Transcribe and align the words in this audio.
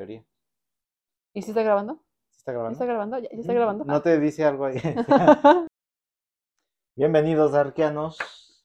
teoría. 0.00 0.24
¿Y 1.34 1.42
si 1.42 1.50
está 1.50 1.62
grabando? 1.62 2.02
¿Sí 2.30 2.38
está 2.38 2.52
¿Ya 2.52 2.54
grabando? 2.54 2.72
está 2.72 2.86
grabando? 2.86 3.18
¿Ya, 3.18 3.28
está 3.32 3.52
grabando? 3.52 3.84
¿No 3.84 4.00
te 4.00 4.18
dice 4.18 4.46
algo 4.46 4.64
ahí? 4.64 4.76
Bienvenidos, 6.96 7.52
arqueanos, 7.52 8.16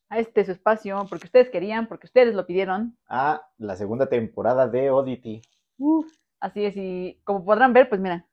A 0.08 0.20
este 0.20 0.46
su 0.46 0.54
espacio, 0.54 1.06
porque 1.10 1.26
ustedes 1.26 1.50
querían, 1.50 1.90
porque 1.90 2.08
ustedes 2.08 2.34
lo 2.34 2.46
pidieron. 2.46 2.98
a 3.10 3.50
la 3.58 3.76
segunda 3.76 4.08
temporada 4.08 4.70
de 4.70 4.90
Oddity. 4.90 5.42
Así 6.40 6.64
es, 6.64 6.78
y 6.78 7.20
como 7.26 7.44
podrán 7.44 7.74
ver, 7.74 7.90
pues 7.90 8.00
mira, 8.00 8.26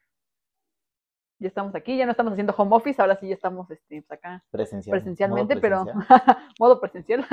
ya 1.40 1.48
estamos 1.48 1.74
aquí, 1.74 1.96
ya 1.96 2.04
no 2.04 2.12
estamos 2.12 2.34
haciendo 2.34 2.54
home 2.56 2.76
office, 2.76 3.02
ahora 3.02 3.16
sí 3.16 3.26
ya 3.26 3.34
estamos 3.34 3.68
este, 3.68 4.02
pues 4.02 4.16
acá 4.20 4.44
Presencial. 4.52 4.96
presencialmente, 4.96 5.56
modo 5.56 5.60
pero 5.60 5.84
modo 6.60 6.80
presencial, 6.80 7.26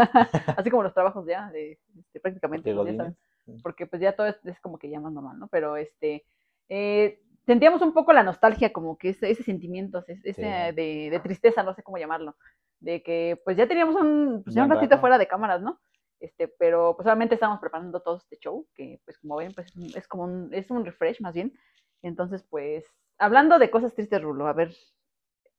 así 0.58 0.72
como 0.72 0.82
los 0.82 0.96
trabajos 0.96 1.28
ya, 1.28 1.52
de, 1.52 1.80
este, 1.96 2.20
prácticamente, 2.20 2.74
De 2.74 3.16
porque 3.64 3.88
pues 3.88 4.02
ya 4.02 4.14
todo 4.16 4.28
es, 4.28 4.38
es 4.46 4.60
como 4.62 4.78
que 4.78 4.90
ya 4.90 5.00
más 5.00 5.14
normal, 5.14 5.40
¿no? 5.40 5.48
Pero 5.48 5.76
este, 5.78 6.26
eh, 6.70 7.22
sentíamos 7.46 7.82
un 7.82 7.94
poco 7.94 8.14
la 8.14 8.24
nostalgia, 8.24 8.72
como 8.72 8.98
que 8.98 9.10
ese, 9.10 9.30
ese 9.32 9.44
sentimiento, 9.44 10.04
ese, 10.08 10.34
Sí. 10.34 10.42
de, 10.42 11.10
de 11.12 11.20
tristeza, 11.22 11.64
no 11.64 11.74
sé 11.74 11.84
cómo 11.84 11.98
llamarlo, 11.98 12.36
de 12.80 13.02
que 13.04 13.42
pues 13.44 13.58
ya 13.58 13.68
teníamos 13.68 13.96
un, 13.96 14.42
pues, 14.44 14.56
ya 14.56 14.64
un 14.64 14.70
ratito 14.70 14.92
rato. 14.92 15.02
fuera 15.02 15.18
de 15.18 15.28
cámaras, 15.28 15.62
¿no? 15.62 15.80
Este, 16.20 16.48
pero 16.48 16.96
pues 16.96 17.06
solamente 17.06 17.36
estábamos 17.36 17.62
preparando 17.62 18.02
todo 18.02 18.18
este 18.18 18.38
show, 18.38 18.68
que 18.76 19.00
pues 19.06 19.18
como 19.20 19.38
ven, 19.38 19.54
pues 19.54 19.74
es 19.96 20.08
como 20.08 20.24
un, 20.26 20.50
es 20.54 20.70
un 20.70 20.86
refresh 20.86 21.22
más 21.22 21.34
bien. 21.34 21.54
Entonces, 22.02 22.44
pues, 22.50 22.86
hablando 23.18 23.58
de 23.58 23.70
cosas 23.70 23.94
tristes, 23.94 24.22
Rulo, 24.22 24.48
a 24.48 24.54
ver, 24.54 24.74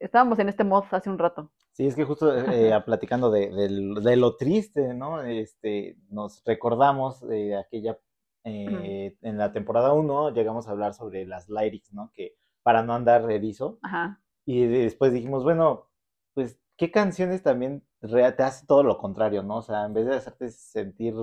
estábamos 0.00 0.38
en 0.38 0.48
este 0.48 0.64
mod 0.64 0.84
hace 0.90 1.10
un 1.10 1.18
rato. 1.18 1.50
Sí, 1.72 1.86
es 1.86 1.94
que 1.94 2.04
justo 2.04 2.34
eh, 2.36 2.72
a- 2.72 2.84
platicando 2.84 3.30
de, 3.30 3.48
de 3.50 4.16
lo 4.16 4.36
triste, 4.36 4.92
¿no? 4.94 5.22
Este, 5.22 5.96
nos 6.08 6.42
recordamos 6.44 7.20
de 7.20 7.56
aquella, 7.56 7.98
eh, 8.44 9.16
en 9.22 9.38
la 9.38 9.52
temporada 9.52 9.92
1 9.92 10.30
llegamos 10.30 10.66
a 10.66 10.72
hablar 10.72 10.94
sobre 10.94 11.26
las 11.26 11.48
lyrics, 11.48 11.92
¿no? 11.92 12.10
Que 12.14 12.34
para 12.62 12.82
no 12.82 12.94
andar 12.94 13.30
erizo. 13.30 13.78
Ajá. 13.82 14.20
Y 14.44 14.66
después 14.66 15.12
dijimos, 15.12 15.44
bueno, 15.44 15.86
pues, 16.34 16.58
¿qué 16.76 16.90
canciones 16.90 17.42
también 17.42 17.84
te 18.00 18.42
hace 18.42 18.66
todo 18.66 18.82
lo 18.82 18.98
contrario, 18.98 19.42
¿no? 19.42 19.58
O 19.58 19.62
sea, 19.62 19.84
en 19.84 19.94
vez 19.94 20.06
de 20.06 20.16
hacerte 20.16 20.48
sentir 20.50 21.14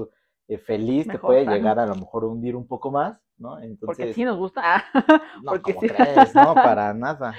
eh, 0.48 0.58
feliz, 0.58 1.08
te 1.08 1.17
puede 1.20 1.45
llegar 1.45 1.80
a 1.80 1.86
lo 1.86 1.95
mejor 1.95 2.23
a 2.23 2.28
hundir 2.28 2.55
un 2.55 2.67
poco 2.67 2.92
más, 2.92 3.20
¿no? 3.38 3.58
Porque 3.58 3.66
Entonces, 3.66 4.16
sí 4.16 4.23
nos 4.23 4.38
gusta. 4.38 4.61
Ah, 4.64 4.83
no, 5.44 5.52
porque 5.52 5.73
¿cómo 5.73 5.81
sí. 5.81 5.89
crees? 5.89 6.36
No, 6.36 6.53
para 6.55 6.94
nada. 6.94 7.36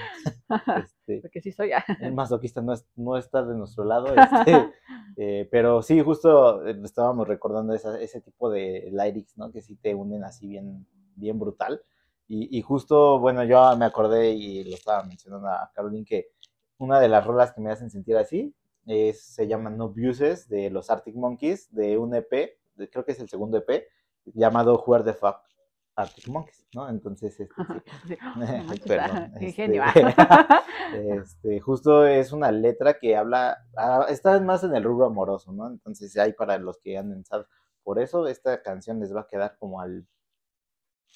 Este, 0.49 0.83
porque 1.21 1.41
sí 1.41 1.51
soy. 1.51 1.71
el 2.01 2.13
masoquista 2.13 2.61
no, 2.61 2.73
es- 2.73 2.85
no 2.95 3.17
está 3.17 3.43
de 3.43 3.55
nuestro 3.55 3.83
lado, 3.83 4.07
este, 4.13 4.71
eh, 5.17 5.47
pero 5.51 5.81
sí, 5.81 6.01
justo 6.01 6.65
eh, 6.67 6.79
estábamos 6.83 7.27
recordando 7.27 7.73
esa- 7.73 7.99
ese 7.99 8.21
tipo 8.21 8.49
de 8.49 8.89
lyrics, 8.91 9.37
¿no? 9.37 9.51
Que 9.51 9.61
sí 9.61 9.75
te 9.75 9.93
unen 9.95 10.23
así 10.23 10.47
bien, 10.47 10.85
bien 11.15 11.39
brutal. 11.39 11.81
Y, 12.27 12.55
y 12.57 12.61
justo, 12.61 13.19
bueno, 13.19 13.43
yo 13.43 13.75
me 13.75 13.85
acordé 13.85 14.31
y 14.31 14.63
lo 14.63 14.75
estaba 14.75 15.03
mencionando 15.03 15.47
a 15.47 15.71
Caroline 15.73 16.05
que 16.05 16.27
una 16.77 16.99
de 16.99 17.09
las 17.09 17.25
rolas 17.25 17.51
que 17.53 17.59
me 17.61 17.71
hacen 17.71 17.89
sentir 17.89 18.15
así 18.17 18.53
es, 18.85 19.21
se 19.21 19.47
llama 19.47 19.69
No 19.71 19.85
Abuses 19.85 20.47
de 20.47 20.69
los 20.69 20.89
Arctic 20.89 21.15
Monkeys, 21.15 21.73
de 21.73 21.97
un 21.97 22.13
EP, 22.15 22.57
de- 22.75 22.89
creo 22.89 23.03
que 23.03 23.11
es 23.13 23.19
el 23.19 23.27
segundo 23.29 23.57
EP, 23.57 23.87
llamado 24.25 24.75
Who 24.85 24.93
Are 24.95 25.03
the 25.03 25.13
Fuck 25.13 25.37
Arctic 25.99 26.27
Monkeys, 26.29 26.65
¿no? 26.73 26.89
Entonces, 26.89 27.39
este, 27.39 27.53
sí. 28.07 28.17
Perdón, 28.87 29.09
ah, 29.11 29.29
este, 29.33 29.45
ingenio. 29.45 29.83
este, 31.21 31.59
justo 31.59 32.05
es 32.05 32.31
una 32.31 32.51
letra 32.51 32.97
que 32.99 33.15
habla, 33.15 33.57
ah, 33.75 34.05
está 34.09 34.39
más 34.39 34.63
en 34.63 34.75
el 34.75 34.83
rubro 34.83 35.07
amoroso, 35.07 35.51
¿no? 35.51 35.67
Entonces 35.67 36.17
hay 36.17 36.33
para 36.33 36.57
los 36.57 36.79
que 36.79 36.97
anden 36.97 37.25
sad. 37.25 37.45
Por 37.83 37.99
eso 37.99 38.27
esta 38.27 38.61
canción 38.61 38.99
les 38.99 39.13
va 39.13 39.21
a 39.21 39.27
quedar 39.27 39.57
como 39.57 39.81
al, 39.81 40.05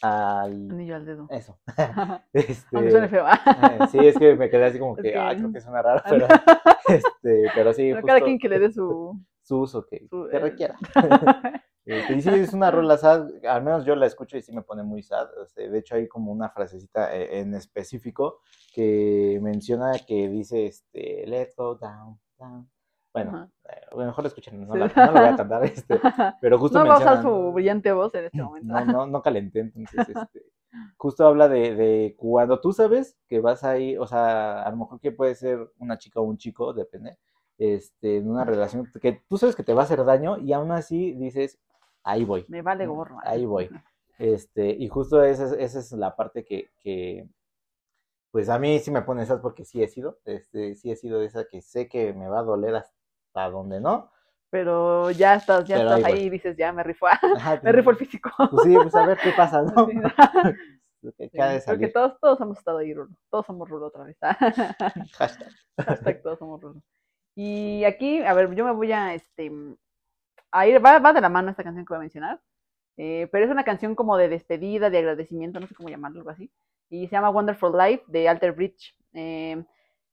al, 0.01 0.71
Anillo 0.71 0.95
al 0.95 1.05
dedo. 1.05 1.27
eso. 1.29 1.59
Aunque 1.77 2.53
suene 2.91 3.05
Este, 3.05 3.09
feo. 3.09 3.23
ah. 3.25 3.77
eh, 3.79 3.87
sí, 3.91 3.99
es 3.99 4.17
que 4.17 4.35
me 4.35 4.49
quedé 4.49 4.65
así 4.65 4.79
como 4.79 4.97
Es 4.97 5.03
que, 5.03 5.15
ah, 5.17 5.33
creo 5.35 5.51
que 5.51 5.61
suena 5.61 5.81
raro, 5.81 6.01
pero, 6.09 6.27
este, 6.87 7.51
pero 7.55 7.73
sí, 7.73 7.91
Pero 7.93 8.05
cada 8.05 8.19
justo 8.19 8.25
quien 8.25 8.39
que 8.39 8.49
le 8.49 8.59
dé 8.59 8.71
su. 8.71 9.17
su 9.43 9.59
uso 9.59 9.85
que, 9.85 10.05
su, 10.09 10.27
que 10.29 10.37
eh, 10.37 10.39
requiera. 10.39 10.75
Este, 11.85 12.13
y 12.13 12.21
sí, 12.21 12.29
es 12.29 12.53
una 12.53 12.71
rola 12.71 12.97
sad, 12.97 13.27
al 13.45 13.61
menos 13.63 13.83
yo 13.85 13.95
la 13.95 14.05
escucho 14.05 14.37
y 14.37 14.41
sí 14.41 14.53
me 14.53 14.61
pone 14.61 14.83
muy 14.83 15.03
sad. 15.03 15.27
sea, 15.47 15.69
de 15.69 15.77
hecho, 15.79 15.95
hay 15.95 16.07
como 16.07 16.31
una 16.31 16.49
frasecita 16.49 17.13
eh, 17.15 17.39
en 17.39 17.53
específico 17.55 18.39
que 18.73 19.37
menciona 19.41 19.91
que 20.07 20.29
dice, 20.29 20.65
este, 20.65 21.25
let's 21.27 21.55
go 21.57 21.75
down, 21.75 22.19
down. 22.37 22.69
Bueno, 23.13 23.31
Ajá. 23.31 23.49
eh, 23.69 23.81
bueno, 23.91 24.07
mejor 24.11 24.25
escuchen, 24.25 24.65
no, 24.65 24.73
Sí. 24.73 24.79
la, 24.79 24.87
no 24.87 25.11
la 25.11 25.19
voy 25.21 25.29
a 25.29 25.35
cantar, 25.35 25.63
este, 25.65 25.99
pero 26.41 26.57
justo 26.57 26.79
no 26.79 26.87
va 26.87 26.95
a 26.95 26.99
usar 26.99 27.21
su 27.21 27.51
brillante 27.51 27.91
voz 27.91 28.15
en 28.15 28.25
este 28.25 28.41
momento. 28.43 28.67
no, 28.73 28.85
no, 28.85 29.05
no 29.05 29.21
calenté, 29.21 29.59
entonces, 29.59 30.07
este, 30.09 30.45
justo 30.97 31.27
habla 31.27 31.47
de, 31.49 31.75
de 31.75 32.15
cuando 32.17 32.59
tú 32.61 32.71
sabes 32.71 33.17
que 33.27 33.39
vas 33.41 33.63
ahí, 33.65 33.97
o 33.97 34.07
sea, 34.07 34.63
a 34.63 34.69
lo 34.71 34.77
mejor 34.77 34.99
que 35.01 35.11
puede 35.11 35.35
ser 35.35 35.59
una 35.77 35.97
chica 35.97 36.21
o 36.21 36.23
un 36.23 36.37
chico, 36.37 36.73
depende, 36.73 37.17
este, 37.57 38.17
en 38.17 38.29
una 38.29 38.45
relación 38.45 38.89
que 39.01 39.21
tú 39.29 39.37
sabes 39.37 39.55
que 39.55 39.63
te 39.63 39.73
va 39.73 39.81
a 39.81 39.85
hacer 39.85 40.03
daño 40.05 40.37
y 40.39 40.53
aún 40.53 40.71
así 40.71 41.13
dices, 41.13 41.59
ahí 42.03 42.23
voy, 42.25 42.45
Me 42.47 42.61
vale 42.61 42.85
gorro. 42.87 43.17
ah. 43.19 43.29
ahí 43.31 43.45
voy. 43.45 43.69
Este, 44.19 44.69
y 44.69 44.87
justo 44.89 45.23
esa, 45.23 45.45
es- 45.45 45.53
esa 45.53 45.79
es 45.79 45.91
la 45.93 46.15
parte 46.15 46.43
que, 46.45 46.69
que, 46.79 47.27
pues 48.31 48.49
a 48.49 48.57
mí 48.59 48.79
sí 48.79 48.91
me 48.91 49.01
pone 49.01 49.23
esas 49.23 49.39
porque 49.41 49.65
sí 49.65 49.81
he 49.83 49.87
sido, 49.87 50.19
este, 50.25 50.75
sí 50.75 50.91
he 50.91 50.95
sido 50.95 51.19
de 51.19 51.27
esa 51.27 51.45
que 51.45 51.61
sé 51.61 51.87
que 51.87 52.13
me 52.13 52.27
va 52.27 52.39
a 52.39 52.43
doler 52.43 52.75
hasta 52.75 53.49
donde 53.49 53.79
no. 53.79 54.11
Pero 54.49 55.09
ya 55.11 55.35
estás, 55.35 55.65
ya 55.65 55.77
Pero 55.77 55.95
estás 55.95 56.05
ahí 56.11 56.23
y 56.25 56.29
dices, 56.29 56.55
ya 56.55 56.71
me 56.71 56.83
rifó. 56.83 57.07
Ajá, 57.07 57.59
me 57.63 57.71
rifó 57.71 57.89
el 57.91 57.97
físico. 57.97 58.29
Pues 58.51 58.63
sí, 58.67 58.73
pues 58.75 58.93
a 58.95 59.05
ver 59.07 59.17
qué 59.17 59.31
pasa, 59.35 59.61
¿no? 59.63 59.87
Sí. 59.87 59.93
Lo 61.01 61.11
que 61.13 61.27
Sí, 61.29 61.37
acaba 61.37 61.51
de 61.53 61.61
creo 61.63 61.77
que 61.79 61.89
salir. 61.89 61.93
todos, 61.93 62.19
todos 62.21 62.39
hemos 62.41 62.57
estado 62.59 62.77
ahí, 62.77 62.93
Rulo. 62.93 63.13
Todos 63.29 63.45
somos 63.47 63.67
Rulo 63.67 63.87
otra 63.87 64.03
vez. 64.05 64.15
Hashtag. 65.17 65.49
Hashtag 65.77 66.21
todos 66.21 66.39
somos 66.39 66.61
Rulo. 66.61 66.81
Y 67.35 67.83
aquí, 67.83 68.23
a 68.23 68.33
ver, 68.33 68.53
yo 68.55 68.63
me 68.63 68.71
voy 68.71 68.91
a, 68.93 69.13
este, 69.15 69.51
a 70.53 70.67
ir, 70.67 70.83
va, 70.83 70.99
va 70.99 71.13
de 71.13 71.21
la 71.21 71.29
mano 71.29 71.49
esta 71.49 71.63
canción 71.63 71.85
que 71.85 71.93
voy 71.93 71.97
a 71.97 72.01
mencionar, 72.01 72.39
eh, 72.97 73.27
pero 73.31 73.45
es 73.45 73.51
una 73.51 73.63
canción 73.63 73.95
como 73.95 74.15
de 74.17 74.29
despedida, 74.29 74.89
de 74.89 74.99
agradecimiento, 74.99 75.59
no 75.59 75.67
sé 75.67 75.75
cómo 75.75 75.89
llamarlo, 75.89 76.19
algo 76.19 76.29
así, 76.29 76.51
y 76.89 77.07
se 77.07 77.11
llama 77.11 77.31
Wonderful 77.31 77.77
Life 77.77 78.03
de 78.07 78.29
Alter 78.29 78.51
Bridge. 78.53 78.95
Eh, 79.13 79.63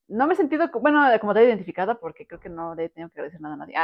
no 0.09 0.27
me 0.27 0.35
he 0.35 0.37
sentido, 0.37 0.69
bueno, 0.81 1.07
como 1.21 1.35
tal 1.35 1.45
identificada, 1.45 1.95
porque 1.95 2.27
creo 2.27 2.41
que 2.41 2.49
no 2.49 2.75
le 2.75 2.87
he 2.87 2.89
tenido 2.89 3.11
que 3.11 3.21
agradecer 3.21 3.41
nada 3.41 3.55
a 3.55 3.59
nadie. 3.59 3.75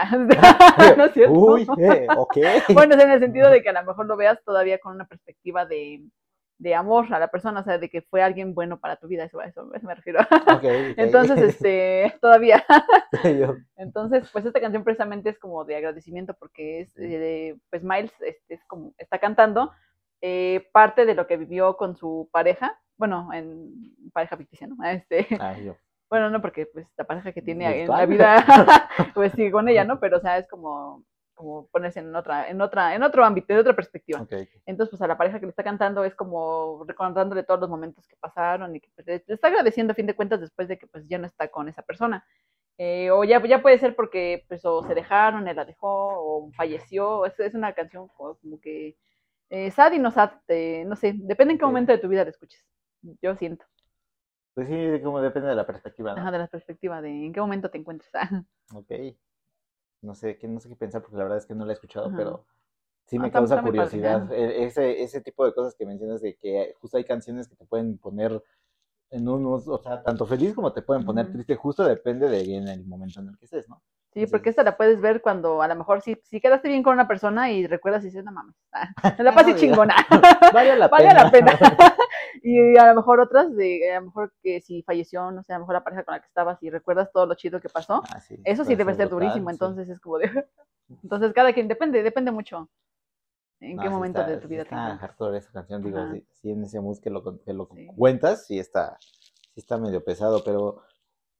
Ah, 0.78 0.94
no 0.96 1.04
es 1.04 1.12
cierto. 1.12 1.32
Uy, 1.34 1.66
eh, 1.78 2.06
ok. 2.16 2.36
Bueno, 2.74 2.96
es 2.96 3.04
en 3.04 3.10
el 3.10 3.20
sentido 3.20 3.50
de 3.50 3.62
que 3.62 3.68
a 3.68 3.72
lo 3.72 3.84
mejor 3.84 4.06
lo 4.06 4.16
veas 4.16 4.42
todavía 4.44 4.78
con 4.78 4.94
una 4.94 5.06
perspectiva 5.06 5.66
de, 5.66 6.02
de 6.58 6.74
amor 6.74 7.12
a 7.12 7.18
la 7.18 7.28
persona, 7.28 7.60
o 7.60 7.64
sea, 7.64 7.78
de 7.78 7.90
que 7.90 8.02
fue 8.02 8.22
alguien 8.22 8.54
bueno 8.54 8.78
para 8.80 8.96
tu 8.96 9.06
vida, 9.08 9.24
eso, 9.24 9.42
eso, 9.42 9.72
eso 9.74 9.86
me 9.86 9.94
refiero. 9.94 10.20
Ok, 10.20 10.48
ok. 10.54 10.64
Entonces, 10.96 11.38
este, 11.38 12.14
todavía. 12.20 12.64
Entonces, 13.76 14.28
pues 14.32 14.46
esta 14.46 14.60
canción 14.60 14.84
precisamente 14.84 15.28
es 15.30 15.38
como 15.38 15.64
de 15.64 15.76
agradecimiento 15.76 16.34
porque 16.34 16.80
es, 16.80 16.96
eh, 16.98 17.56
pues 17.70 17.82
Miles 17.82 18.12
este, 18.20 18.54
es 18.54 18.64
como, 18.64 18.94
está 18.98 19.18
cantando 19.18 19.72
eh, 20.22 20.68
parte 20.72 21.04
de 21.04 21.14
lo 21.14 21.26
que 21.26 21.36
vivió 21.36 21.76
con 21.76 21.96
su 21.96 22.28
pareja, 22.32 22.80
bueno, 22.96 23.28
en 23.34 23.92
pareja 24.12 24.36
ficticia, 24.36 24.66
¿no? 24.66 24.82
Este, 24.84 25.26
Ay, 25.38 25.66
yo. 25.66 25.76
bueno, 26.08 26.30
no, 26.30 26.40
porque 26.40 26.64
pues 26.66 26.86
la 26.96 27.04
pareja 27.04 27.32
que 27.32 27.42
tiene 27.42 27.82
en 27.82 27.88
la 27.88 28.06
vida, 28.06 28.88
pues 29.14 29.32
sí, 29.32 29.50
con 29.50 29.68
ella, 29.68 29.84
¿no? 29.84 30.00
Pero, 30.00 30.16
o 30.16 30.20
sea, 30.20 30.38
es 30.38 30.48
como, 30.48 31.04
como 31.36 31.68
ponerse 31.68 32.00
en 32.00 32.16
otra, 32.16 32.48
en 32.50 32.60
otra, 32.60 32.96
en 32.96 33.04
otro 33.04 33.24
ámbito, 33.24 33.52
en 33.54 33.60
otra 33.60 33.76
perspectiva. 33.76 34.26
Entonces, 34.66 34.90
pues 34.90 35.02
a 35.02 35.06
la 35.08 35.18
pareja 35.18 35.38
que 35.40 35.46
le 35.46 35.50
está 35.50 35.62
cantando 35.64 36.04
es 36.04 36.16
como 36.16 36.84
recordándole 36.88 37.44
todos 37.44 37.60
los 37.60 37.70
momentos 37.70 38.08
que 38.08 38.16
pasaron 38.16 38.74
y 38.76 38.80
que 38.80 38.90
pues, 38.96 39.06
le 39.06 39.22
está 39.28 39.48
agradeciendo 39.48 39.92
a 39.92 39.96
fin 39.96 40.06
de 40.06 40.16
cuentas 40.16 40.40
después 40.40 40.68
de 40.68 40.78
que 40.78 40.88
pues 40.88 41.06
ya 41.08 41.18
no 41.18 41.26
está 41.28 41.48
con 41.48 41.68
esa 41.68 41.82
persona. 41.82 42.26
Eh, 42.78 43.10
o 43.12 43.24
ya, 43.24 43.42
ya 43.46 43.62
puede 43.62 43.78
ser 43.78 43.96
porque 43.96 44.44
pues 44.48 44.64
o 44.64 44.82
se 44.84 44.94
dejaron, 44.94 45.48
él 45.48 45.56
la 45.56 45.64
dejó, 45.66 45.88
o 45.88 46.52
falleció. 46.52 47.26
Es, 47.26 47.38
es 47.40 47.54
una 47.54 47.74
canción 47.74 48.08
como, 48.08 48.36
como 48.38 48.60
que 48.60 48.96
eh, 49.50 49.70
sad 49.72 49.92
y 49.92 49.98
no 50.00 50.10
sad, 50.12 50.32
eh, 50.48 50.84
no 50.86 50.96
sé, 50.96 51.14
depende 51.16 51.52
en 51.54 51.58
qué 51.58 51.64
Ok. 51.64 51.70
momento 51.70 51.92
de 51.92 51.98
tu 51.98 52.08
vida 52.08 52.24
la 52.24 52.30
escuches. 52.30 52.64
Yo 53.22 53.36
siento, 53.36 53.66
Pues 54.54 54.68
sí, 54.68 55.00
como 55.04 55.20
depende 55.20 55.48
de 55.50 55.54
la 55.54 55.66
perspectiva, 55.66 56.16
¿no? 56.16 56.20
ajá, 56.20 56.30
de 56.32 56.38
la 56.38 56.48
perspectiva 56.48 57.00
de 57.02 57.10
en 57.10 57.32
qué 57.32 57.40
momento 57.40 57.70
te 57.70 57.78
encuentres. 57.78 58.10
Ok. 58.74 59.16
No 60.02 60.14
sé, 60.14 60.36
qué, 60.38 60.46
no 60.48 60.60
sé 60.60 60.68
qué 60.68 60.76
pensar 60.76 61.02
porque 61.02 61.16
la 61.16 61.24
verdad 61.24 61.38
es 61.38 61.46
que 61.46 61.54
no 61.54 61.64
la 61.64 61.72
he 61.72 61.74
escuchado, 61.74 62.06
Ajá. 62.06 62.16
pero 62.16 62.44
sí 63.06 63.16
Ah, 63.16 63.20
me 63.20 63.26
está- 63.28 63.38
causa 63.38 63.62
curiosidad. 63.62 64.30
E- 64.32 64.64
Ese, 64.64 65.02
ese 65.02 65.20
tipo 65.20 65.44
de 65.44 65.54
cosas 65.54 65.74
que 65.74 65.86
mencionas 65.86 66.20
de 66.20 66.36
que 66.36 66.74
justo 66.80 66.96
hay 66.96 67.04
canciones 67.04 67.48
que 67.48 67.56
te 67.56 67.64
pueden 67.64 67.98
poner 67.98 68.42
en 69.10 69.28
un, 69.28 69.46
o 69.46 69.78
sea, 69.78 70.02
tanto 70.02 70.26
feliz 70.26 70.54
como 70.54 70.72
te 70.72 70.82
pueden 70.82 71.04
poner 71.04 71.30
triste, 71.32 71.54
justo 71.56 71.84
depende 71.84 72.28
de 72.28 72.56
en 72.56 72.68
el 72.68 72.84
momento 72.86 73.20
en 73.20 73.28
el 73.28 73.38
que 73.38 73.44
estés, 73.44 73.68
¿no? 73.68 73.76
Sí, 74.12 74.20
Entonces- 74.20 74.30
porque 74.32 74.50
esta 74.50 74.62
la 74.62 74.76
puedes 74.76 75.00
ver 75.00 75.20
cuando 75.22 75.60
a 75.62 75.68
lo 75.68 75.76
mejor 75.76 76.00
sí, 76.02 76.18
sí 76.24 76.40
quedaste 76.40 76.68
bien 76.68 76.82
con 76.82 76.94
una 76.94 77.06
persona 77.06 77.50
y 77.52 77.66
recuerdas 77.66 78.02
y 78.02 78.06
dices, 78.06 78.24
no 78.24 78.32
mames, 78.32 78.54
ah, 78.72 78.88
me 79.18 79.24
la 79.24 79.34
pasé 79.34 79.50
No, 79.50 79.56
ya. 79.56 79.60
chingona. 79.60 79.94
Vale 80.54 80.76
la 80.76 80.88
vale 80.88 81.08
pena. 81.08 81.24
la 81.24 81.30
pena. 81.30 81.58
Y 82.50 82.76
a 82.78 82.88
lo 82.88 82.94
mejor 82.96 83.20
otras, 83.20 83.54
de, 83.56 83.90
a 83.92 84.00
lo 84.00 84.06
mejor 84.06 84.32
que 84.42 84.60
si 84.60 84.82
falleció, 84.82 85.30
no 85.32 85.42
sé, 85.42 85.52
a 85.52 85.56
lo 85.58 85.62
mejor 85.62 85.74
la 85.74 85.84
pareja 85.84 86.04
con 86.04 86.14
la 86.14 86.20
que 86.20 86.26
estabas 86.28 86.62
y 86.62 86.70
recuerdas 86.70 87.10
todo 87.12 87.26
lo 87.26 87.34
chido 87.34 87.60
que 87.60 87.68
pasó, 87.68 88.02
Ah, 88.10 88.20
sí, 88.20 88.36
eso 88.44 88.64
sí 88.64 88.74
debe 88.76 88.94
ser 88.94 89.08
brutal, 89.08 89.10
durísimo, 89.10 89.50
sí. 89.50 89.54
entonces 89.54 89.88
es 89.88 90.00
como 90.00 90.18
de... 90.18 90.30
entonces 91.02 91.32
cada 91.34 91.52
quien, 91.52 91.68
depende, 91.68 92.02
depende 92.02 92.30
mucho. 92.30 92.68
¿En 93.60 93.76
No, 93.76 93.82
qué 93.82 93.90
momento 93.90 94.20
está- 94.20 94.30
de 94.30 94.38
tu 94.38 94.48
vida 94.48 94.64
te 94.64 94.74
encuentras? 94.74 95.00
hardcore 95.00 95.38
esa 95.38 95.52
canción, 95.52 95.82
digo, 95.82 95.98
Ajá. 95.98 96.12
sí, 96.12 96.26
sí, 96.32 96.50
en 96.50 96.64
ese 96.64 96.80
mood 96.80 96.98
que 97.00 97.10
lo, 97.10 97.22
que 97.44 97.52
lo 97.52 97.68
Sí. 97.68 97.86
cuentas, 97.96 98.46
sí 98.46 98.58
está, 98.58 98.98
sí 99.00 99.60
está 99.60 99.78
medio 99.78 100.04
pesado, 100.04 100.42
pero 100.44 100.82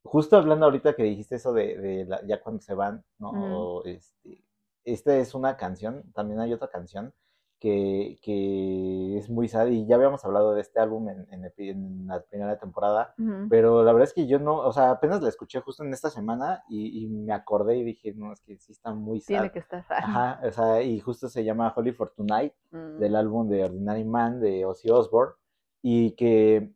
justo 0.03 0.37
hablando 0.37 0.65
ahorita 0.65 0.95
que 0.95 1.03
dijiste 1.03 1.35
eso 1.35 1.53
de, 1.53 1.77
de 1.77 2.05
la- 2.05 2.25
ya 2.25 2.41
cuando 2.41 2.61
se 2.61 2.73
van, 2.73 3.03
¿no? 3.19 3.29
Ujú. 3.31 3.41
O, 3.41 3.83
este, 3.85 4.43
esta 4.85 5.17
es 5.17 5.35
una 5.35 5.57
canción, 5.57 6.03
también 6.13 6.39
hay 6.39 6.53
otra 6.53 6.69
canción 6.69 7.13
que, 7.59 8.19
que 8.21 9.17
es 9.17 9.29
muy 9.29 9.47
sad 9.47 9.67
y 9.67 9.85
ya 9.87 9.95
habíamos 9.95 10.23
hablado 10.25 10.53
de 10.53 10.61
este 10.61 10.79
álbum 10.79 11.09
en, 11.09 12.07
la 12.07 12.21
primera 12.21 12.59
temporada, 12.59 13.15
pero 13.49 13.83
la 13.83 13.91
verdad 13.93 14.07
es 14.07 14.13
que 14.13 14.27
yo 14.27 14.39
no, 14.39 14.57
o 14.57 14.71
sea, 14.71 14.91
apenas 14.91 15.21
la 15.21 15.29
escuché 15.29 15.59
justo 15.61 15.83
en 15.83 15.93
esta 15.93 16.09
semana 16.09 16.63
y, 16.69 17.03
y 17.03 17.07
me 17.07 17.33
acordé 17.33 17.77
y 17.77 17.83
dije, 17.83 18.13
no, 18.13 18.31
es 18.31 18.41
que 18.41 18.57
sí 18.57 18.71
está 18.71 18.93
muy 18.93 19.19
sad. 19.19 19.27
Tiene 19.27 19.51
que 19.51 19.59
estar. 19.59 19.85
Ajá, 19.89 20.39
o 20.47 20.51
sea, 20.51 20.81
y 20.81 20.99
justo 20.99 21.29
se 21.29 21.43
llama 21.43 21.73
Holy 21.75 21.91
for 21.93 22.13
Tonight 22.15 22.53
Mm. 22.71 22.99
del 22.99 23.15
álbum 23.15 23.47
de 23.47 23.63
Ordinary 23.63 24.03
Man 24.03 24.41
de 24.41 24.65
Ozzy 24.65 24.89
Osbourne 24.89 25.33
y 25.81 26.11
que 26.15 26.73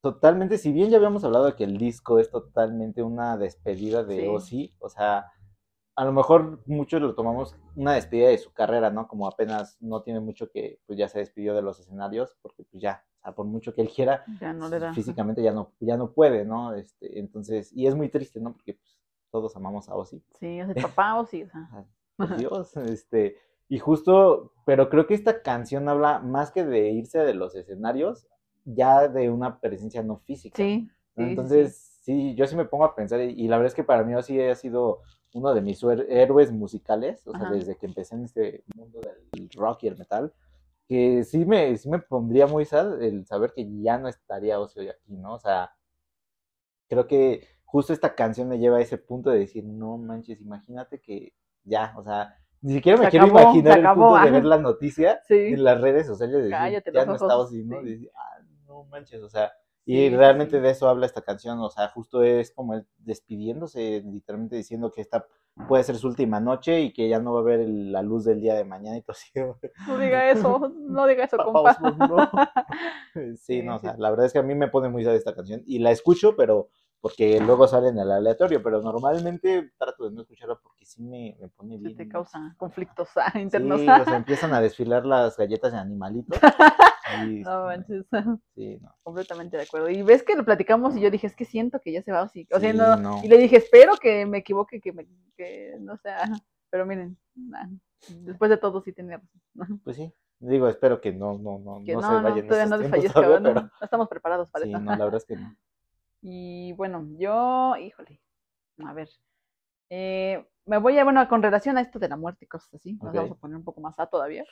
totalmente, 0.00 0.58
si 0.58 0.70
bien 0.72 0.90
ya 0.90 0.98
habíamos 0.98 1.24
hablado 1.24 1.46
de 1.46 1.54
que 1.54 1.64
el 1.64 1.76
disco 1.78 2.18
es 2.18 2.30
totalmente 2.30 3.02
una 3.02 3.36
despedida 3.36 4.04
de 4.04 4.20
Sí. 4.20 4.26
Ozzy, 4.28 4.76
o 4.78 4.88
sea, 4.88 5.32
a 5.96 6.04
lo 6.04 6.12
mejor 6.12 6.60
muchos 6.66 7.00
lo 7.00 7.14
tomamos 7.14 7.56
una 7.76 7.94
despedida 7.94 8.28
de 8.28 8.38
su 8.38 8.52
carrera, 8.52 8.90
¿no? 8.90 9.06
Como 9.06 9.28
apenas 9.28 9.76
no 9.80 10.02
tiene 10.02 10.20
mucho 10.20 10.50
que, 10.50 10.80
pues 10.86 10.98
ya 10.98 11.08
se 11.08 11.20
despidió 11.20 11.54
de 11.54 11.62
los 11.62 11.78
escenarios, 11.78 12.36
porque 12.42 12.64
pues 12.64 12.82
ya, 12.82 13.04
o 13.20 13.22
sea, 13.22 13.34
por 13.34 13.46
mucho 13.46 13.74
que 13.74 13.82
él 13.82 13.88
quiera, 13.94 14.24
Ya 14.40 14.52
no 14.52 14.68
le 14.68 14.78
da. 14.80 14.92
físicamente 14.92 15.42
ya 15.42 15.52
no, 15.52 15.72
ya 15.80 15.96
no 15.96 16.12
puede, 16.12 16.44
¿no? 16.44 16.74
Este, 16.74 17.18
entonces, 17.20 17.72
y 17.72 17.86
es 17.86 17.94
muy 17.94 18.08
triste, 18.08 18.40
¿no? 18.40 18.52
Porque 18.52 18.74
pues, 18.74 18.98
todos 19.30 19.54
amamos 19.56 19.88
a 19.88 19.94
Ozzy. 19.94 20.22
Sí, 20.38 20.58
es 20.58 20.68
el 20.68 20.82
papá 20.82 21.20
o 21.20 21.26
sí, 21.26 21.44
o 21.44 21.48
sea. 21.48 21.86
Por 22.16 22.36
Dios, 22.36 22.76
este, 22.76 23.36
y 23.68 23.78
justo, 23.78 24.52
pero 24.66 24.88
creo 24.88 25.06
que 25.06 25.14
esta 25.14 25.42
canción 25.42 25.88
habla 25.88 26.18
más 26.18 26.50
que 26.50 26.64
de 26.64 26.90
irse 26.90 27.20
de 27.20 27.34
los 27.34 27.54
escenarios, 27.54 28.26
ya 28.64 29.06
de 29.08 29.30
una 29.30 29.60
presencia 29.60 30.02
no 30.02 30.16
física. 30.18 30.56
Sí. 30.56 30.88
¿no? 30.88 30.88
sí, 30.88 30.94
sí, 31.14 31.30
Entonces, 31.30 31.98
sí, 32.02 32.34
yo 32.34 32.48
sí 32.48 32.56
me 32.56 32.64
pongo 32.64 32.84
a 32.84 32.96
pensar, 32.96 33.20
y, 33.20 33.30
y 33.30 33.46
la 33.46 33.58
verdad 33.58 33.68
es 33.68 33.74
que 33.76 33.84
para 33.84 34.02
mí 34.02 34.12
sí 34.22 34.40
ha 34.40 34.54
sido 34.56 35.02
uno 35.34 35.52
de 35.52 35.60
mis 35.60 35.82
héroes 36.08 36.50
musicales, 36.52 37.26
o 37.26 37.32
sea, 37.32 37.42
Ajá. 37.42 37.50
desde 37.52 37.76
que 37.76 37.86
empecé 37.86 38.14
en 38.14 38.24
este 38.24 38.64
mundo 38.74 39.00
del 39.32 39.50
rock 39.50 39.82
y 39.82 39.88
el 39.88 39.98
metal, 39.98 40.32
que 40.88 41.24
sí 41.24 41.44
me, 41.44 41.76
sí 41.76 41.88
me 41.88 41.98
pondría 41.98 42.46
muy 42.46 42.64
sad 42.64 43.02
el 43.02 43.26
saber 43.26 43.52
que 43.52 43.66
ya 43.82 43.98
no 43.98 44.08
estaría 44.08 44.60
Ozzy 44.60 44.80
hoy 44.80 44.88
aquí, 44.88 45.16
¿no? 45.16 45.34
O 45.34 45.38
sea, 45.38 45.72
creo 46.88 47.06
que 47.06 47.46
justo 47.64 47.92
esta 47.92 48.14
canción 48.14 48.48
me 48.48 48.58
lleva 48.58 48.76
a 48.78 48.80
ese 48.80 48.96
punto 48.96 49.30
de 49.30 49.40
decir, 49.40 49.64
no 49.64 49.98
manches, 49.98 50.40
imagínate 50.40 51.00
que 51.00 51.34
ya, 51.64 51.94
o 51.96 52.04
sea, 52.04 52.36
ni 52.60 52.74
siquiera 52.74 52.96
me 52.98 53.06
Se 53.06 53.10
quiero 53.10 53.26
acabó, 53.26 53.40
imaginar 53.40 53.78
el 53.78 53.86
acabó, 53.86 54.08
punto 54.12 54.24
de 54.24 54.30
ver 54.30 54.44
la 54.44 54.58
noticia 54.58 55.20
Sí. 55.26 55.34
en 55.34 55.64
las 55.64 55.80
redes 55.80 56.06
sociales 56.06 56.36
de 56.36 56.42
decir, 56.44 56.56
Cállate 56.56 56.92
ya 56.92 57.04
no 57.06 57.14
ojos, 57.14 57.32
Ozzy, 57.32 57.64
¿no? 57.64 57.80
sí. 57.80 57.84
De 57.86 57.90
decir, 57.90 58.10
ah, 58.14 58.38
no 58.66 58.84
manches, 58.84 59.20
o 59.22 59.28
sea, 59.28 59.52
y 59.86 60.08
realmente 60.10 60.60
de 60.60 60.70
eso 60.70 60.88
habla 60.88 61.06
esta 61.06 61.22
canción, 61.22 61.58
o 61.60 61.70
sea, 61.70 61.88
justo 61.88 62.22
es 62.22 62.50
como 62.52 62.74
él 62.74 62.86
despidiéndose, 62.98 64.02
literalmente 64.04 64.56
diciendo 64.56 64.90
que 64.90 65.00
esta 65.02 65.26
puede 65.68 65.84
ser 65.84 65.96
su 65.96 66.08
última 66.08 66.40
noche 66.40 66.80
y 66.80 66.92
que 66.92 67.08
ya 67.08 67.20
no 67.20 67.34
va 67.34 67.40
a 67.40 67.42
ver 67.44 67.60
el- 67.60 67.92
la 67.92 68.02
luz 68.02 68.24
del 68.24 68.40
día 68.40 68.54
de 68.54 68.64
mañana 68.64 68.96
y 68.96 69.02
todo 69.02 69.12
así. 69.12 69.30
No 69.86 69.98
diga 69.98 70.30
eso, 70.30 70.72
no 70.74 71.06
diga 71.06 71.24
eso, 71.24 71.36
compa. 71.44 71.72
Osbourne, 71.72 72.06
no. 72.08 72.30
Sí, 73.38 73.62
no, 73.62 73.76
o 73.76 73.78
sea, 73.78 73.94
la 73.98 74.10
verdad 74.10 74.26
es 74.26 74.32
que 74.32 74.38
a 74.40 74.42
mí 74.42 74.54
me 74.54 74.68
pone 74.68 74.88
muy 74.88 75.04
sad 75.04 75.14
esta 75.14 75.34
canción 75.34 75.62
y 75.66 75.78
la 75.78 75.90
escucho, 75.92 76.34
pero 76.36 76.68
porque 77.00 77.38
luego 77.38 77.68
sale 77.68 77.88
en 77.88 77.98
el 77.98 78.10
aleatorio, 78.10 78.62
pero 78.62 78.80
normalmente 78.80 79.70
trato 79.78 80.04
de 80.04 80.10
no 80.12 80.22
escucharla 80.22 80.58
porque 80.62 80.84
sí 80.86 81.02
me, 81.02 81.36
me 81.40 81.48
pone 81.48 81.76
Sí 81.76 81.82
bien. 81.84 81.96
te 81.96 82.08
causa 82.08 82.54
conflictos 82.58 83.08
ah, 83.16 83.38
internos. 83.38 83.80
Sí, 83.80 83.86
o 83.88 84.04
sea, 84.04 84.16
empiezan 84.16 84.52
a 84.54 84.60
desfilar 84.60 85.04
las 85.06 85.36
galletas 85.36 85.72
de 85.72 85.78
animalitos. 85.78 86.38
No 87.44 87.64
manches, 87.64 88.06
Sí, 88.54 88.78
no. 88.80 88.94
completamente 89.02 89.56
de 89.56 89.64
acuerdo. 89.64 89.90
Y 89.90 90.02
ves 90.02 90.22
que 90.22 90.34
lo 90.36 90.44
platicamos 90.44 90.96
y 90.96 91.00
yo 91.00 91.10
dije, 91.10 91.26
es 91.26 91.36
que 91.36 91.44
siento 91.44 91.80
que 91.80 91.92
ya 91.92 92.02
se 92.02 92.12
va 92.12 92.22
así. 92.22 92.46
O 92.52 92.58
sea, 92.58 92.70
Sí, 92.72 92.76
no, 92.76 92.96
no. 92.96 93.20
Y 93.22 93.28
le 93.28 93.36
dije, 93.38 93.56
espero 93.56 93.96
que 93.96 94.24
me 94.26 94.38
equivoque, 94.38 94.80
que, 94.80 94.92
me, 94.92 95.06
que 95.36 95.76
no 95.80 95.96
sea. 95.98 96.18
Pero 96.70 96.86
miren, 96.86 97.16
nah, 97.34 97.68
después 98.20 98.50
de 98.50 98.56
todo 98.56 98.80
sí 98.82 98.92
tenía 98.92 99.22
razón. 99.54 99.78
Pues 99.84 99.96
sí. 99.96 100.12
Digo, 100.40 100.68
espero 100.68 101.00
que 101.00 101.12
no, 101.12 101.38
no, 101.38 101.58
no, 101.58 101.82
Que 101.84 101.94
no, 101.94 102.00
no, 102.00 102.08
se 102.08 102.14
no, 102.14 102.22
vaya 102.22 102.40
en 102.40 102.48
todavía 102.48 102.66
no 102.70 102.78
desfallezca, 102.78 103.20
No, 103.40 103.70
estamos 103.80 104.08
preparados 104.08 104.50
para 104.50 104.64
sí, 104.64 104.70
eso. 104.70 104.80
no, 104.80 104.90
la 104.96 105.04
verdad 105.04 105.18
es 105.18 105.24
que 105.26 105.36
no. 105.36 105.54
Y 106.26 106.72
bueno, 106.72 107.06
yo, 107.18 107.76
híjole, 107.76 108.20
a 108.84 108.92
ver. 108.94 109.08
eh, 109.90 110.44
me 110.66 110.78
voy 110.78 110.98
a, 110.98 111.04
bueno, 111.04 111.26
con 111.28 111.42
relación 111.42 111.76
a 111.76 111.82
esto 111.82 111.98
de 111.98 112.08
la 112.08 112.16
muerte 112.16 112.46
y 112.46 112.48
cosas 112.48 112.72
así, 112.74 112.94
nos 112.94 113.12
vamos 113.12 113.32
a 113.32 113.34
poner 113.34 113.56
un 113.58 113.64
poco 113.64 113.82
más 113.82 113.98
a 114.00 114.06
todavía. 114.06 114.44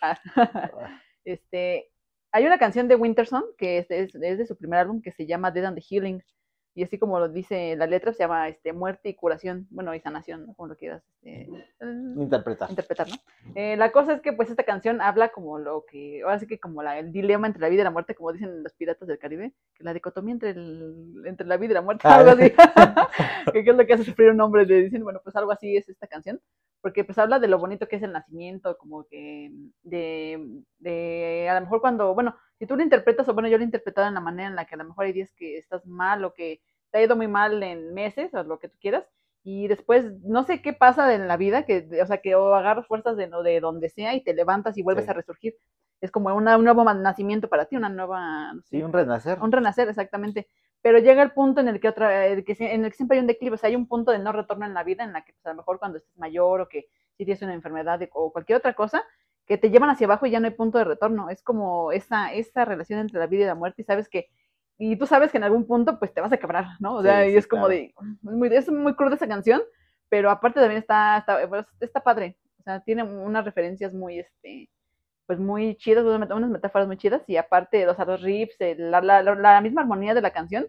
este, 1.25 1.91
hay 2.33 2.47
una 2.47 2.59
canción 2.59 2.89
de 2.89 2.97
Winterson 2.97 3.45
que 3.59 3.79
es, 3.79 3.91
es- 3.91 4.15
es 4.15 4.39
de 4.39 4.47
su 4.47 4.57
primer 4.57 4.81
álbum 4.81 5.01
que 5.03 5.13
se 5.13 5.27
llama 5.27 5.51
Dead 5.51 5.65
and 5.67 5.77
the 5.79 5.83
Healing. 5.89 6.23
Y 6.75 6.83
así 6.85 6.99
como 6.99 7.19
lo 7.19 7.29
dice 7.29 7.77
la 7.77 7.87
letra, 7.87 8.15
se 8.15 8.21
llama 8.21 8.49
este, 8.49 8.73
Muerte 8.73 9.11
y 9.11 9.15
Curación, 9.15 9.67
bueno, 9.69 9.95
y 9.95 10.01
Sanación, 10.01 10.47
¿no? 10.47 10.55
como 10.55 10.69
lo 10.69 10.77
quieras 10.77 11.03
este, 11.21 11.43
eh, 11.43 12.03
Interpreta. 12.17 12.67
interpretar, 12.71 13.09
¿no? 13.11 13.15
Eh, 13.55 13.77
la 13.77 13.93
cosa 13.93 14.15
es 14.15 14.23
que 14.23 14.33
pues 14.33 14.49
esta 14.49 14.63
canción 14.63 15.03
habla 15.03 15.29
como 15.33 15.59
lo 15.59 15.85
que, 15.85 16.23
ahora 16.23 16.39
sí 16.39 16.47
que 16.47 16.59
como 16.59 16.83
la, 16.83 16.99
el 16.99 17.13
dilema 17.13 17.47
entre 17.47 17.61
la 17.61 17.69
vida 17.69 17.83
y 17.83 17.85
la 17.85 17.91
muerte, 17.91 18.15
como 18.15 18.33
dicen 18.33 18.63
los 18.63 18.73
piratas 18.73 19.07
del 19.07 19.19
Caribe, 19.19 19.53
que 19.75 19.85
la 19.85 19.93
dicotomía 19.93 20.33
entre, 20.33 20.51
el, 20.53 21.23
entre 21.27 21.47
la 21.47 21.59
vida 21.59 21.73
y 21.73 21.75
la 21.75 21.83
muerte, 21.83 22.09
Ah. 22.09 22.17
algo 22.17 22.31
así, 22.31 22.51
que 23.53 23.61
es 23.71 23.77
lo 23.77 23.87
que 23.87 23.93
hace 23.93 24.05
sufrir 24.05 24.31
un 24.31 24.41
hombre, 24.41 24.65
le 24.65 24.85
dicen, 24.85 25.05
bueno, 25.05 25.21
pues 25.23 25.37
algo 25.37 25.53
así 25.53 25.77
es 25.77 25.87
esta 25.91 26.07
canción, 26.07 26.41
porque 26.83 27.05
pues 27.05 27.17
habla 27.17 27.39
de 27.39 27.49
lo 27.49 27.59
bonito 27.59 27.89
que 27.89 27.97
es 27.97 28.03
el 28.03 28.13
nacimiento, 28.13 28.77
como 28.77 29.05
que 29.05 29.51
de, 29.83 30.63
de 30.79 31.49
a 31.49 31.55
lo 31.55 31.61
mejor 31.63 31.81
cuando, 31.81 32.13
bueno, 32.15 32.37
si 32.59 32.67
tú 32.67 32.77
lo 32.77 32.83
interpretas, 32.83 33.29
o 33.29 33.35
bueno, 33.35 33.49
yo 33.49 33.57
lo 33.57 33.63
he 33.63 33.65
interpretado 33.65 34.07
en 34.09 34.15
la 34.15 34.21
manera 34.21 34.49
en 34.49 34.57
la 34.57 34.67
que 34.67 34.75
a 34.75 34.79
lo 34.79 34.85
mejor 34.85 35.07
hay 35.07 35.13
días 35.13 35.33
que 35.35 35.57
estás 35.57 35.87
mal 35.87 36.25
o 36.25 36.35
que 36.35 36.61
te 36.91 36.99
ha 36.99 37.03
ido 37.03 37.17
muy 37.17 37.29
mal 37.29 37.63
en 37.63 37.95
meses 37.95 38.35
o 38.35 38.43
lo 38.43 38.59
que 38.59 38.69
tú 38.69 38.77
quieras, 38.81 39.05
y 39.45 39.67
después 39.69 40.21
no 40.23 40.45
sé 40.45 40.61
qué 40.63 40.73
pasa 40.73 41.15
en 41.15 41.27
la 41.27 41.37
vida, 41.37 41.65
que, 41.65 41.89
o 42.03 42.07
sea, 42.07 42.19
que 42.19 42.35
o 42.35 42.55
agarras 42.55 42.87
fuerzas 42.87 43.17
de, 43.17 43.29
de 43.45 43.61
donde 43.61 43.89
sea 43.89 44.15
y 44.15 44.23
te 44.23 44.35
levantas 44.35 44.77
y 44.77 44.83
vuelves 44.83 45.05
Sí. 45.07 45.11
a 45.11 45.15
resurgir. 45.15 45.55
Es 46.01 46.11
como 46.11 46.35
una, 46.35 46.57
un 46.57 46.65
nuevo 46.65 46.85
nacimiento 46.85 47.49
para 47.49 47.67
ti, 47.67 47.77
una 47.77 47.89
nueva, 47.89 48.53
Sí, 48.65 48.83
un 48.83 48.93
renacer. 48.93 49.39
un 49.41 49.51
renacer, 49.53 49.89
exactamente. 49.89 50.49
Pero 50.83 50.99
llega 50.99 51.23
el 51.23 51.33
punto 51.33 51.61
en 51.61 51.69
el 51.69 51.81
que 51.81 51.89
otra, 51.89 52.27
el 52.27 52.45
que, 52.45 52.55
se- 52.55 52.75
en 52.75 52.85
el 52.85 52.91
que 52.91 52.97
siempre 52.97 53.17
hay 53.17 53.21
un 53.23 53.27
declive, 53.29 53.55
o 53.55 53.59
sea, 53.59 53.69
hay 53.69 53.77
un 53.77 53.87
punto 53.87 54.11
de 54.13 54.19
no 54.19 54.33
retorno 54.33 54.67
en 54.67 54.75
la 54.75 54.83
vida 54.85 55.05
en 55.05 55.13
la 55.13 55.25
que 55.25 55.33
pues, 55.33 55.47
a 55.47 55.51
lo 55.51 55.57
mejor 55.57 55.79
cuando 55.79 55.99
estés 55.99 56.17
mayor 56.19 56.61
o 56.61 56.69
que 56.69 56.87
si 57.17 57.25
tienes 57.25 57.43
una 57.43 57.55
enfermedad 57.55 57.99
de- 57.99 58.11
o 58.13 58.33
cualquier 58.33 58.59
otra 58.59 58.75
cosa, 58.75 59.05
que 59.47 59.59
te 59.59 59.71
llevan 59.71 59.91
hacia 59.91 60.07
abajo 60.07 60.27
y 60.27 60.31
ya 60.31 60.41
no 60.41 60.47
hay 60.47 60.55
punto 60.55 60.79
de 60.79 60.85
retorno. 60.85 61.31
Es 61.31 61.43
como 61.43 61.93
esa, 61.93 62.33
esa 62.33 62.65
relación 62.65 63.01
entre 63.01 63.19
la 63.21 63.27
vida 63.27 63.43
y 63.45 63.47
la 63.47 63.55
muerte 63.55 63.83
y 63.83 63.85
sabes 63.85 64.09
que, 64.09 64.29
y 64.79 64.97
tú 64.97 65.07
sabes 65.07 65.31
que 65.31 65.39
en 65.39 65.45
algún 65.45 65.67
punto 65.67 65.99
pues 65.99 66.13
te 66.15 66.21
vas 66.21 66.33
a 66.33 66.37
quebrar, 66.39 66.67
¿no? 66.81 66.97
O 66.97 67.03
sea, 67.03 67.25
Sí, 67.25 67.31
y 67.31 67.33
sí, 67.33 67.39
es 67.39 67.47
como 67.47 67.67
claro. 67.67 67.81
de, 67.81 67.95
es 68.25 68.33
muy, 68.33 68.49
es 68.55 68.69
muy 68.71 68.95
cruda 68.97 69.15
esa 69.17 69.29
canción, 69.29 69.63
pero 70.09 70.31
aparte 70.31 70.61
también 70.61 70.81
está, 70.81 71.19
está, 71.19 71.49
pues, 71.49 71.67
está 71.81 72.03
padre. 72.03 72.37
O 72.61 72.63
sea, 72.65 72.81
tiene 72.81 73.03
unas 73.05 73.45
referencias 73.45 73.93
muy, 73.93 74.19
este, 74.21 74.69
pues 75.27 75.39
muy 75.39 75.77
chidas, 75.77 76.05
unas 76.05 76.21
met- 76.29 76.37
unas 76.37 76.51
metáforas 76.51 76.87
muy 76.87 76.97
chidas, 76.97 77.23
y 77.29 77.37
aparte, 77.37 77.87
o 77.89 77.95
sea, 77.95 78.05
los 78.05 78.21
riffs, 78.23 78.57
la, 78.79 79.01
la- 79.01 79.23
la 79.23 79.61
misma 79.61 79.83
armonía 79.83 80.15
de 80.15 80.21
la 80.23 80.33
canción, 80.33 80.67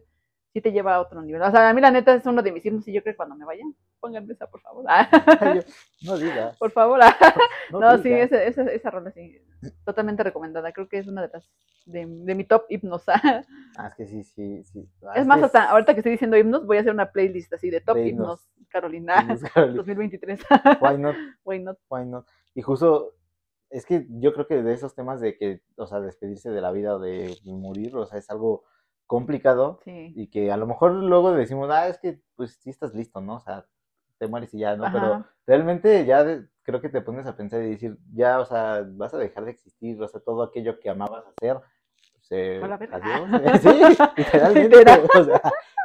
sí 0.53 0.61
te 0.61 0.71
lleva 0.71 0.95
a 0.95 1.01
otro 1.01 1.21
nivel. 1.21 1.41
O 1.41 1.51
sea, 1.51 1.69
a 1.69 1.73
mí 1.73 1.81
la 1.81 1.89
neta 1.89 2.13
es 2.13 2.25
uno 2.27 2.43
de 2.43 2.51
mis 2.51 2.63
himnos, 2.65 2.87
y 2.87 2.93
yo 2.93 3.01
creo 3.01 3.13
que 3.13 3.17
cuando 3.17 3.35
me 3.35 3.43
vaya, 3.43 3.63
pónganme 3.99 4.33
esa, 4.33 4.47
por 4.47 4.61
favor. 4.61 4.85
No 6.03 6.17
digas. 6.17 6.57
por 6.57 6.71
favor. 6.71 6.99
No, 7.71 7.79
No, 7.79 7.97
sí, 7.97 8.11
esa, 8.13 8.43
esa, 8.43 8.63
esa 8.63 8.91
rola 8.91 9.11
sí, 9.11 9.41
totalmente 9.83 10.21
recomendada. 10.23 10.71
Creo 10.71 10.87
que 10.87 10.99
es 10.99 11.07
una 11.07 11.23
de 11.23 11.29
las, 11.33 11.49
de, 11.85 12.05
de 12.07 12.35
mi 12.35 12.43
top 12.43 12.65
himnos. 12.69 13.03
Ah, 13.75 13.87
es 13.87 13.95
que 13.95 14.05
sí, 14.05 14.23
sí, 14.23 14.63
sí. 14.65 14.87
Ah, 15.01 15.13
es 15.15 15.25
más, 15.25 15.41
hasta 15.41 15.63
ahorita 15.71 15.93
que 15.93 16.01
estoy 16.01 16.11
diciendo 16.11 16.37
himnos, 16.37 16.67
voy 16.67 16.77
a 16.77 16.81
hacer 16.81 16.93
una 16.93 17.11
playlist 17.11 17.51
así 17.53 17.71
de 17.71 17.81
top 17.81 17.95
De 17.95 18.09
himnos, 18.09 18.45
himnos. 18.45 18.69
Carolina, 18.69 19.21
Himnos, 19.21 19.41
Carolina. 19.41 19.77
2023. 19.77 20.39
Why 20.79 20.97
not? 20.99 21.15
Why 21.43 21.59
not? 21.59 21.77
Why 21.89 22.05
not? 22.05 22.27
Y 22.53 22.61
justo, 22.61 23.15
es 23.71 23.87
que 23.87 24.05
yo 24.09 24.33
creo 24.33 24.45
que 24.45 24.61
de 24.61 24.73
esos 24.73 24.93
temas 24.93 25.19
de 25.19 25.35
que, 25.35 25.61
o 25.77 25.87
sea, 25.87 25.99
despedirse 25.99 26.51
de 26.51 26.61
la 26.61 26.71
vida 26.71 26.95
o 26.95 26.99
de 26.99 27.35
morir, 27.45 27.95
o 27.95 28.05
sea, 28.05 28.19
es 28.19 28.29
algo 28.29 28.63
complicado 29.07 29.79
Sí. 29.83 30.13
y 30.15 30.27
que 30.27 30.51
a 30.51 30.57
lo 30.57 30.65
mejor 30.67 30.91
luego 30.93 31.31
decimos, 31.33 31.69
ah, 31.71 31.87
es 31.87 31.97
que 31.99 32.19
pues 32.35 32.57
sí 32.61 32.69
estás 32.69 32.93
listo, 32.93 33.21
¿no? 33.21 33.35
O 33.35 33.39
sea, 33.39 33.65
te 34.17 34.27
mueres 34.27 34.53
y 34.53 34.59
ya, 34.59 34.75
¿no? 34.75 34.85
Pero 34.91 35.25
realmente 35.45 36.05
ya 36.05 36.23
de- 36.23 36.47
creo 36.63 36.79
que 36.81 36.89
te 36.89 37.01
pones 37.01 37.25
a 37.27 37.35
pensar 37.35 37.61
y 37.61 37.71
decir, 37.71 37.97
ya, 38.13 38.39
o 38.39 38.45
sea, 38.45 38.85
vas 38.87 39.13
a 39.13 39.17
dejar 39.17 39.45
de 39.45 39.51
existir, 39.51 40.01
o 40.01 40.07
sea, 40.07 40.21
todo 40.21 40.43
aquello 40.43 40.79
que 40.79 40.89
amabas 40.89 41.25
hacer, 41.27 41.57
pues, 42.13 42.27
eh, 42.31 42.61
adiós. 42.91 43.29
sí, 43.61 44.03
literalmente. 44.17 44.77
Literal. 44.77 45.01
o 45.19 45.23
sea, 45.25 45.41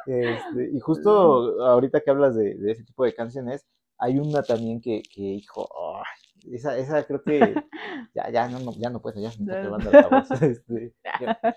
este, 0.06 0.70
y 0.72 0.80
justo 0.80 1.60
ahorita 1.64 2.00
que 2.00 2.10
hablas 2.10 2.34
de, 2.36 2.54
de 2.54 2.72
ese 2.72 2.84
tipo 2.84 3.04
de 3.04 3.14
canciones, 3.14 3.66
hay 3.98 4.18
una 4.20 4.42
también 4.42 4.80
que, 4.80 5.02
que 5.02 5.20
hijo, 5.20 5.68
ay, 5.96 6.04
esa, 6.52 6.76
esa 6.78 7.04
creo 7.04 7.22
que 7.22 7.54
ya, 8.14 8.30
ya 8.30 8.48
no, 8.48 8.58
no, 8.60 8.72
ya 8.76 8.90
no 8.90 9.00
puedo, 9.00 9.20
ya 9.20 9.28
me 9.38 9.44
está 9.44 9.54
Ya. 9.54 9.62
quemando 9.62 9.90
la 9.90 10.08
voz. 10.08 10.30
Este. 10.42 10.94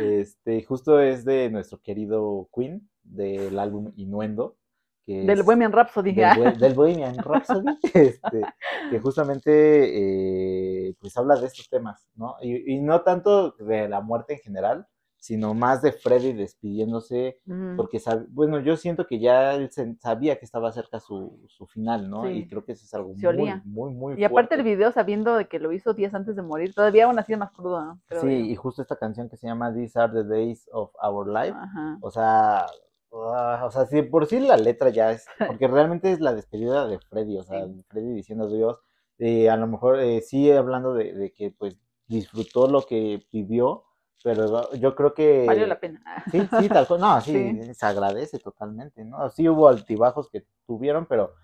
Este, 0.00 0.62
justo 0.64 1.00
es 1.00 1.24
de 1.24 1.50
nuestro 1.50 1.80
querido 1.80 2.48
Queen, 2.54 2.88
del 3.02 3.58
álbum 3.58 3.92
Innuendo. 3.96 4.56
que 5.04 5.24
Del 5.24 5.40
es- 5.40 5.44
Bohemian 5.44 5.72
Rhapsody. 5.72 6.12
del, 6.12 6.24
Bohe- 6.38 6.56
del 6.58 6.74
Bohemian 6.74 7.18
Rhapsody, 7.18 7.66
este, 7.94 8.42
que 8.90 8.98
justamente 9.00 10.88
eh, 10.88 10.94
pues 11.00 11.16
habla 11.16 11.36
de 11.36 11.46
estos 11.46 11.68
temas, 11.68 12.08
¿no? 12.14 12.36
Y, 12.40 12.74
y 12.74 12.80
no 12.80 13.02
tanto 13.02 13.52
de 13.52 13.88
la 13.88 14.00
muerte 14.00 14.34
en 14.34 14.38
general, 14.40 14.86
sino 15.22 15.54
más 15.54 15.82
de 15.82 15.92
Freddy 15.92 16.32
despidiéndose, 16.32 17.38
Ujú. 17.46 17.76
porque, 17.76 17.98
sab- 18.00 18.26
bueno, 18.30 18.58
yo 18.58 18.76
siento 18.76 19.06
que 19.06 19.20
ya 19.20 19.54
él 19.54 19.70
sabía 20.00 20.36
que 20.36 20.44
estaba 20.44 20.72
cerca 20.72 20.98
su, 20.98 21.44
su 21.46 21.64
final, 21.68 22.10
¿no? 22.10 22.24
Sí. 22.24 22.30
Y 22.38 22.48
creo 22.48 22.64
que 22.64 22.72
eso 22.72 22.84
es 22.84 22.92
algo 22.92 23.14
muy, 23.14 23.52
muy, 23.64 23.92
muy 23.94 24.20
Y 24.20 24.24
aparte 24.24 24.56
el 24.56 24.62
fuerte. 24.62 24.74
video 24.74 24.90
sabiendo 24.90 25.36
de 25.36 25.46
que 25.46 25.60
lo 25.60 25.70
hizo 25.70 25.94
días 25.94 26.12
antes 26.12 26.34
de 26.34 26.42
morir, 26.42 26.74
todavía 26.74 27.04
aún 27.04 27.20
así 27.20 27.32
es 27.34 27.38
más 27.38 27.52
crudo, 27.52 27.84
¿no? 27.84 28.00
Creo 28.08 28.20
Sí, 28.22 28.26
yo. 28.26 28.44
y 28.52 28.56
justo 28.56 28.82
esta 28.82 28.96
canción 28.96 29.28
que 29.28 29.36
se 29.36 29.46
llama 29.46 29.72
These 29.72 29.96
Are 30.00 30.12
the 30.12 30.24
Days 30.24 30.68
of 30.72 30.90
Our 31.00 31.28
Life, 31.28 31.54
Ajá. 31.56 31.98
o 32.00 32.10
sea, 32.10 32.66
ah, 33.12 33.62
o 33.64 33.70
sea, 33.70 33.86
si 33.86 34.02
por 34.02 34.26
sí 34.26 34.40
la 34.40 34.56
letra 34.56 34.90
ya 34.90 35.12
es, 35.12 35.24
porque 35.56 35.68
realmente 35.68 36.10
es 36.10 36.20
la 36.20 36.34
despedida 36.34 36.88
de 36.88 36.98
Freddy, 36.98 37.38
o 37.38 37.44
sea, 37.44 37.64
Sí. 37.64 37.84
Freddy 37.88 38.12
diciendo 38.12 38.46
adiós, 38.46 38.80
eh, 39.18 39.48
a 39.48 39.56
lo 39.56 39.68
mejor 39.68 40.00
eh, 40.00 40.20
sí 40.20 40.50
hablando 40.50 40.94
de, 40.94 41.12
de 41.12 41.32
que 41.32 41.52
pues 41.56 41.76
disfrutó 42.08 42.66
lo 42.66 42.82
que 42.82 43.24
vivió, 43.32 43.84
pero 44.22 44.72
yo 44.74 44.94
creo 44.94 45.14
que... 45.14 45.44
Valió 45.46 45.66
la 45.66 45.78
pena. 45.80 46.00
Sí, 46.30 46.40
sí, 46.60 46.68
tal 46.68 46.86
cual, 46.86 47.00
no, 47.00 47.20
sí, 47.20 47.32
Sí. 47.62 47.74
se 47.74 47.86
agradece 47.86 48.38
totalmente, 48.38 49.04
¿no? 49.04 49.28
Sí 49.30 49.48
hubo 49.48 49.68
altibajos 49.68 50.28
que 50.30 50.46
tuvieron, 50.66 51.06
pero 51.06 51.34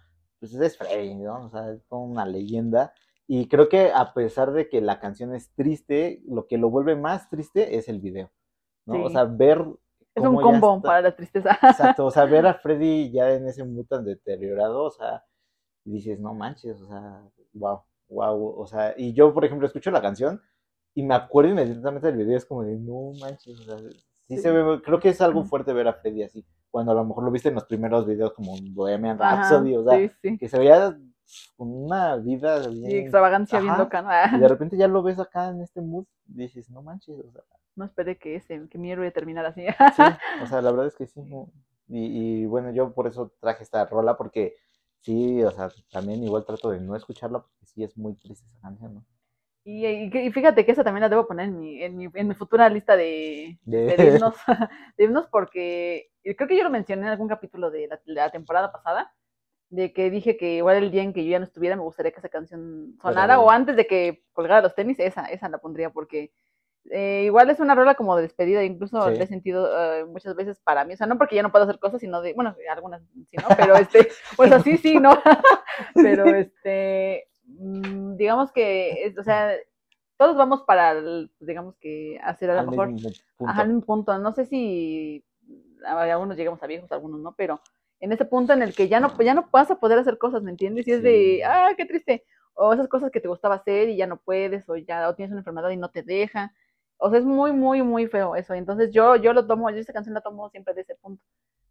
pues 0.40 0.54
es 0.54 0.76
Freddy, 0.78 1.14
¿no? 1.16 1.46
O 1.46 1.50
sea, 1.50 1.70
es 1.72 1.84
toda 1.88 2.02
una 2.02 2.24
leyenda. 2.26 2.92
Y 3.26 3.48
creo 3.48 3.68
que 3.68 3.90
a 3.92 4.14
pesar 4.14 4.52
de 4.52 4.68
que 4.68 4.80
la 4.80 5.00
canción 5.00 5.34
es 5.34 5.52
triste, 5.54 6.22
lo 6.26 6.46
que 6.46 6.56
lo 6.58 6.70
vuelve 6.70 6.96
más 6.96 7.28
triste 7.28 7.76
es 7.76 7.88
el 7.88 8.00
video, 8.00 8.30
¿no? 8.86 9.04
O 9.04 9.08
Sí. 9.08 9.14
sea, 9.14 9.24
ver 9.24 9.64
Es 10.14 10.24
un 10.24 10.40
combo 10.40 10.76
está- 10.76 10.88
para 10.88 11.00
la 11.02 11.14
tristeza. 11.16 11.50
Exacto, 11.96 12.06
o 12.06 12.10
sea, 12.10 12.24
ver 12.24 12.46
a 12.46 12.54
Freddy 12.54 13.10
ya 13.10 13.32
en 13.32 13.46
ese 13.48 13.64
mood 13.64 13.86
tan 13.86 14.04
deteriorado, 14.04 14.84
o 14.84 14.90
sea, 14.90 15.24
dices, 15.84 16.18
no 16.20 16.32
manches, 16.34 16.80
o 16.80 16.86
sea, 16.86 17.22
wow, 17.54 17.82
wow, 18.08 18.60
o 18.60 18.66
sea, 18.66 18.94
y 18.96 19.12
yo, 19.12 19.34
por 19.34 19.44
ejemplo, 19.44 19.66
escucho 19.66 19.90
la 19.90 20.00
canción 20.02 20.40
y 20.98 21.02
me 21.04 21.14
acuerdo 21.14 21.52
inmediatamente 21.52 22.08
del 22.08 22.16
video, 22.16 22.36
es 22.36 22.44
como 22.44 22.64
de, 22.64 22.76
no 22.76 23.12
manches, 23.20 23.60
o 23.60 23.62
sea, 23.62 23.78
sí, 23.78 23.96
Sí. 24.26 24.38
se 24.38 24.50
ve, 24.50 24.82
creo 24.82 24.98
que 24.98 25.10
es 25.10 25.20
algo 25.20 25.44
fuerte 25.44 25.72
ver 25.72 25.86
a 25.86 25.92
Freddy 25.92 26.24
así, 26.24 26.44
cuando 26.72 26.90
a 26.90 26.94
lo 26.96 27.04
mejor 27.04 27.22
lo 27.22 27.30
viste 27.30 27.50
en 27.50 27.54
los 27.54 27.66
primeros 27.66 28.04
videos 28.04 28.32
como 28.32 28.56
en 28.56 28.74
Bohemian 28.74 29.16
Ajá, 29.22 29.36
Rhapsody, 29.36 29.76
o 29.76 29.84
sea, 29.84 30.10
sí, 30.20 30.36
que 30.36 30.48
se 30.48 30.58
veía 30.58 30.98
con 31.56 31.72
una 31.72 32.16
vida 32.16 32.58
bien, 32.66 32.90
Sí, 32.90 32.96
extravagancia 32.96 33.60
bien 33.60 33.78
loca. 33.78 34.02
y 34.36 34.40
de 34.40 34.48
repente 34.48 34.76
ya 34.76 34.88
lo 34.88 35.04
ves 35.04 35.20
acá 35.20 35.50
en 35.50 35.60
este 35.60 35.80
mood, 35.80 36.04
y 36.26 36.34
dices, 36.34 36.68
no 36.68 36.82
manches, 36.82 37.16
o 37.16 37.30
sea, 37.30 37.42
No 37.76 37.84
esperé 37.84 38.18
que 38.18 38.34
ese, 38.34 38.66
que 38.68 38.76
mi 38.76 38.90
héroe 38.90 39.08
terminara 39.12 39.50
así. 39.50 39.62
Sí, 39.94 40.02
o 40.42 40.46
sea, 40.46 40.60
la 40.62 40.72
verdad 40.72 40.88
es 40.88 40.96
que 40.96 41.06
sí. 41.06 41.20
no. 41.22 41.48
Y, 41.86 42.42
y 42.42 42.46
bueno, 42.46 42.72
yo 42.72 42.92
por 42.92 43.06
eso 43.06 43.32
traje 43.40 43.62
esta 43.62 43.86
rola, 43.86 44.16
porque 44.16 44.56
sí, 44.98 45.42
o 45.44 45.50
sea, 45.52 45.70
también 45.92 46.24
igual 46.24 46.44
trato 46.44 46.70
de 46.70 46.80
no 46.80 46.96
escucharla, 46.96 47.38
porque 47.38 47.66
sí 47.66 47.84
es 47.84 47.96
muy 47.96 48.14
triste 48.14 48.44
esa 48.48 48.58
canción, 48.60 48.94
¿no? 48.94 49.04
Y, 49.64 49.86
y 49.86 50.10
y 50.16 50.32
fíjate 50.32 50.64
que 50.64 50.72
esa 50.72 50.82
también 50.84 51.02
la 51.02 51.08
debo 51.10 51.26
poner 51.26 51.46
en 51.46 51.58
mi, 51.60 51.82
en 51.82 51.96
mi, 51.96 52.08
en 52.14 52.28
mi 52.28 52.34
futura 52.34 52.68
lista 52.70 52.96
de, 52.96 53.58
De- 53.64 53.84
de 53.96 54.06
himnos, 54.08 54.34
de 54.96 55.04
himnos 55.04 55.26
porque 55.28 56.10
creo 56.22 56.48
que 56.48 56.56
yo 56.56 56.64
lo 56.64 56.70
mencioné 56.70 57.02
en 57.02 57.08
algún 57.08 57.28
capítulo 57.28 57.70
de 57.70 57.86
la, 57.88 57.96
de 58.06 58.12
la 58.14 58.30
temporada 58.30 58.72
pasada, 58.72 59.12
de 59.70 59.92
que 59.92 60.10
dije 60.10 60.36
que 60.38 60.54
igual 60.56 60.78
el 60.78 60.90
día 60.90 61.02
en 61.02 61.12
que 61.12 61.24
yo 61.24 61.30
ya 61.32 61.38
no 61.38 61.44
estuviera 61.44 61.76
me 61.76 61.82
gustaría 61.82 62.12
que 62.12 62.20
esa 62.20 62.30
canción 62.30 62.96
sonara, 63.02 63.40
o 63.40 63.50
antes 63.50 63.76
de 63.76 63.86
que 63.86 64.24
colgara 64.32 64.62
los 64.62 64.74
tenis, 64.74 64.98
esa, 65.00 65.26
esa 65.26 65.48
la 65.50 65.58
pondría 65.58 65.90
porque 65.90 66.32
eh, 66.90 67.24
igual 67.26 67.50
es 67.50 67.60
una 67.60 67.74
rola 67.74 67.94
como 67.94 68.16
de 68.16 68.22
despedida, 68.22 68.64
incluso 68.64 69.10
Sí. 69.10 69.16
le 69.18 69.24
he 69.24 69.26
sentido 69.26 69.68
eh, 69.94 70.04
muchas 70.06 70.34
veces 70.34 70.58
para 70.60 70.84
mí, 70.86 70.94
o 70.94 70.96
sea, 70.96 71.06
no 71.06 71.18
porque 71.18 71.36
ya 71.36 71.42
no 71.42 71.52
puedo 71.52 71.64
hacer 71.64 71.78
cosas, 71.78 72.00
sino 72.00 72.22
de, 72.22 72.32
bueno, 72.32 72.56
algunas 72.70 73.02
sí, 73.26 73.36
¿no? 73.36 73.48
Pero 73.56 73.76
este, 73.76 74.08
pues 74.36 74.52
así 74.52 74.78
sí, 74.78 74.98
¿no? 74.98 75.10
Pero 75.94 76.34
este, 76.34 77.28
digamos 77.48 78.52
que, 78.52 79.04
es- 79.06 79.18
o 79.18 79.22
sea, 79.22 79.52
todos 80.16 80.36
vamos 80.36 80.62
para, 80.62 80.92
el, 80.92 81.30
pues, 81.38 81.46
digamos 81.48 81.76
que 81.76 82.18
hacer 82.22 82.50
a 82.50 82.54
lo 82.54 82.60
Al 82.60 82.66
mejor, 82.68 82.88
punto. 82.88 83.08
ajá, 83.46 83.62
un 83.64 83.82
punto, 83.82 84.18
no 84.18 84.32
sé 84.32 84.44
si 84.46 85.24
algunos 85.84 86.36
llegamos 86.36 86.62
a 86.62 86.66
viejos, 86.66 86.90
algunos 86.92 87.20
no, 87.20 87.32
pero 87.34 87.60
en 88.00 88.12
ese 88.12 88.24
punto 88.24 88.52
en 88.52 88.62
el 88.62 88.74
que 88.74 88.88
ya 88.88 89.00
no, 89.00 89.16
ya 89.22 89.34
no 89.34 89.48
vas 89.50 89.70
a 89.70 89.78
poder 89.78 89.98
hacer 89.98 90.18
cosas, 90.18 90.42
¿me 90.42 90.50
entiendes? 90.50 90.86
Y 90.86 90.92
es 90.92 90.98
Sí. 90.98 91.04
de, 91.04 91.42
ah, 91.44 91.70
qué 91.76 91.86
triste, 91.86 92.24
o 92.54 92.72
esas 92.72 92.88
cosas 92.88 93.10
que 93.10 93.20
te 93.20 93.28
gustaba 93.28 93.54
hacer 93.56 93.88
y 93.88 93.96
ya 93.96 94.06
no 94.06 94.18
puedes, 94.18 94.68
o 94.68 94.76
ya 94.76 95.08
o 95.08 95.14
tienes 95.14 95.30
una 95.30 95.40
enfermedad 95.40 95.70
y 95.70 95.76
no 95.76 95.90
te 95.90 96.02
deja, 96.02 96.52
o 96.98 97.10
sea, 97.10 97.20
es 97.20 97.24
muy, 97.24 97.52
muy, 97.52 97.82
muy 97.82 98.06
feo 98.08 98.34
eso, 98.36 98.54
entonces 98.54 98.90
yo, 98.92 99.16
yo 99.16 99.32
lo 99.32 99.46
tomo, 99.46 99.70
yo 99.70 99.76
esta 99.76 99.92
canción 99.92 100.14
la 100.14 100.20
tomo 100.20 100.50
siempre 100.50 100.74
de 100.74 100.80
ese 100.82 100.96
punto. 100.96 101.22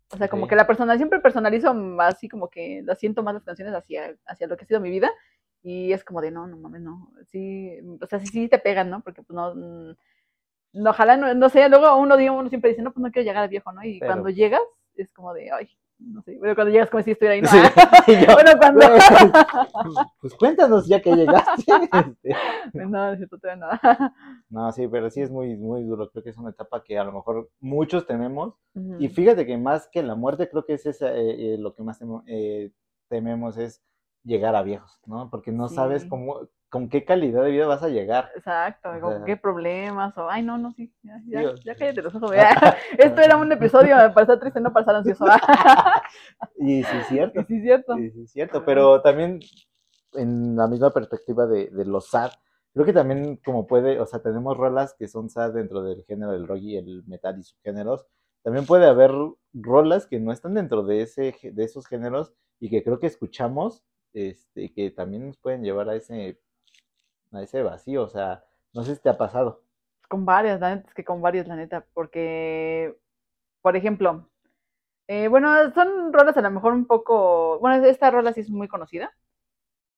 O 0.10 0.16
sea, 0.18 0.30
como 0.30 0.44
Ok. 0.44 0.50
que 0.50 0.56
la 0.56 0.66
persona, 0.66 0.96
siempre 0.96 1.20
personalizo 1.20 1.70
así 2.00 2.30
como 2.30 2.50
que 2.50 2.82
la 2.86 2.96
siento 2.96 3.24
más 3.24 3.34
las 3.34 3.44
canciones 3.44 3.74
hacia, 3.76 4.16
hacia 4.26 4.48
lo 4.48 4.56
que 4.56 4.64
ha 4.64 4.68
sido 4.68 4.80
mi 4.80 4.90
vida. 4.90 5.12
Y 5.64 5.92
es 5.92 6.04
como 6.04 6.22
de, 6.22 6.32
no, 6.32 6.48
no 6.48 6.58
mames, 6.58 6.82
no. 6.82 7.12
Sí, 7.28 7.72
o 8.02 8.06
sea, 8.08 8.20
sí, 8.20 8.28
sí 8.28 8.48
te 8.48 8.60
pegan, 8.60 8.90
¿no? 8.90 9.02
Porque 9.02 9.22
pues 9.24 9.36
no, 9.36 9.54
mm, 9.56 9.96
no 10.74 10.90
ojalá, 10.92 11.18
no, 11.18 11.34
no 11.34 11.50
sé, 11.50 11.68
luego 11.70 11.96
uno, 11.98 12.16
digo, 12.18 12.36
uno 12.36 12.50
siempre 12.50 12.70
dice, 12.72 12.82
no, 12.82 12.94
pues 12.94 13.02
no 13.04 13.12
quiero 13.12 13.26
llegar 13.26 13.44
a 13.44 13.48
viejo, 13.48 13.72
¿no? 13.72 13.84
Y 13.84 14.00
Pero- 14.00 14.14
cuando 14.14 14.30
llegas, 14.30 14.62
es 14.96 15.12
como 15.12 15.34
de, 15.34 15.52
ay, 15.52 15.70
no 16.00 16.22
sé, 16.22 16.38
bueno, 16.38 16.54
cuando 16.56 16.72
llegas 16.72 16.90
como 16.92 17.02
si 17.04 17.12
estuviera 17.12 17.34
ahí, 17.34 17.42
¿no? 17.42 17.48
Sí, 17.50 17.58
yo, 18.28 18.34
bueno, 18.34 18.52
cuando... 18.60 18.82
Pues 20.22 20.34
cuéntanos 20.36 20.88
ya 20.88 21.02
que 21.02 21.16
llegaste. 21.16 21.64
Este, 22.68 22.86
no, 22.86 22.90
no 22.90 23.16
cierto, 23.16 23.38
todavía 23.40 23.66
no. 23.66 24.14
No, 24.50 24.72
sí, 24.72 24.88
pero 24.88 25.10
sí 25.10 25.22
es 25.22 25.32
muy, 25.32 25.56
muy 25.56 25.84
duro. 25.84 26.10
Creo 26.12 26.24
que 26.24 26.30
es 26.32 26.38
una 26.38 26.50
etapa 26.52 26.84
que 26.84 26.98
a 27.00 27.04
lo 27.04 27.12
mejor 27.14 27.50
muchos 27.60 28.06
tenemos. 28.06 28.54
Y 29.00 29.08
fíjate 29.10 29.46
que 29.46 29.58
más 29.58 29.88
que 29.92 30.04
la 30.04 30.16
muerte, 30.16 30.50
creo 30.50 30.66
que 30.66 30.74
es 30.74 30.86
esa, 30.86 31.16
eh, 31.16 31.54
eh, 31.54 31.58
lo 31.58 31.74
que 31.74 31.82
más 31.84 32.00
temo- 32.02 32.24
eh, 32.28 32.72
tememos 33.08 33.58
es 33.58 33.82
llegar 34.24 34.56
a 34.56 34.64
viejos, 34.64 35.00
¿no? 35.06 35.30
Porque 35.30 35.52
no 35.52 35.70
sabes 35.70 36.06
cómo, 36.06 36.42
con 36.70 36.90
qué 36.90 37.06
calidad 37.06 37.44
de 37.44 37.52
vida 37.52 37.66
vas 37.68 37.84
a 37.84 37.90
llegar. 37.90 38.30
Exacto, 38.36 38.90
O 38.90 39.10
sea- 39.12 39.24
qué 39.26 39.38
problemas, 39.38 40.18
o 40.18 40.30
ay, 40.30 40.44
no, 40.44 40.58
no, 40.58 40.72
sí, 40.74 40.94
ya, 41.04 41.22
ya, 41.64 41.76
cállate 41.76 42.02
los 42.02 42.14
ojos. 42.16 42.32
Esto 42.98 43.22
era 43.22 43.38
un 43.38 43.52
episodio 43.52 43.96
para 44.14 44.22
estar 44.22 44.40
triste, 44.40 44.60
no 44.60 44.74
para 44.74 44.82
estar 44.82 44.96
ansioso. 44.96 45.26
Y 46.58 46.84
sí, 46.84 46.98
es 46.98 47.08
cierto. 47.08 47.42
Y 47.42 47.46
sí, 47.46 47.56
es 47.58 47.62
cierto. 47.64 47.96
Sí, 47.96 48.12
sí, 48.12 48.22
es 48.24 48.32
cierto. 48.32 48.66
Pero 48.66 49.02
también 49.02 49.40
en 50.14 50.56
la 50.56 50.68
misma 50.68 50.92
perspectiva 50.92 51.46
de, 51.48 51.68
de 51.70 51.86
los 51.86 52.10
sad, 52.10 52.32
creo 52.74 52.86
que 52.86 52.94
también 52.94 53.38
como 53.46 53.68
puede, 53.68 54.00
o 54.00 54.06
sea, 54.06 54.22
tenemos 54.22 54.58
rolas 54.58 54.96
que 54.98 55.08
son 55.08 55.30
sad 55.30 55.54
dentro 55.54 55.84
del 55.84 56.04
género 56.06 56.32
del 56.32 56.48
rock 56.48 56.60
y 56.62 56.78
el 56.78 57.04
metal 57.08 57.40
y 57.40 57.44
subgéneros. 57.44 58.06
También 58.44 58.66
puede 58.66 58.88
haber 58.88 59.12
rolas 59.54 60.08
que 60.08 60.20
no 60.20 60.32
están 60.32 60.54
dentro 60.54 60.84
de, 60.84 61.02
ese, 61.02 61.36
de 61.42 61.64
esos 61.64 61.86
géneros 61.88 62.34
y 62.60 62.70
que 62.70 62.84
creo 62.84 63.00
que 63.00 63.08
escuchamos 63.08 63.84
este, 64.14 64.72
que 64.74 64.92
también 64.92 65.28
nos 65.28 65.38
pueden 65.38 65.64
llevar 65.64 65.90
a 65.90 65.96
ese, 65.96 66.40
a 67.32 67.42
ese 67.42 67.64
vacío. 67.64 68.04
O 68.04 68.10
sea, 68.10 68.44
no 68.74 68.84
sé 68.84 68.96
si 68.96 69.02
te 69.02 69.10
ha 69.10 69.18
pasado. 69.18 69.64
Con 70.08 70.26
varias, 70.26 70.60
la 70.60 70.76
neta, 70.76 70.88
es 70.88 70.94
que 70.94 71.04
con 71.04 71.22
varias, 71.22 71.48
la 71.48 71.56
neta, 71.56 71.86
porque, 71.94 72.98
por 73.62 73.76
ejemplo, 73.76 74.30
eh, 75.08 75.28
bueno, 75.28 75.72
son 75.74 76.14
rolas 76.14 76.38
a 76.38 76.42
lo 76.42 76.52
mejor 76.52 76.74
un 76.74 76.86
poco, 76.86 77.60
bueno, 77.60 77.86
esta 77.86 78.12
rola 78.12 78.34
sí 78.34 78.42
es 78.42 78.50
muy 78.50 78.68
conocida, 78.68 79.14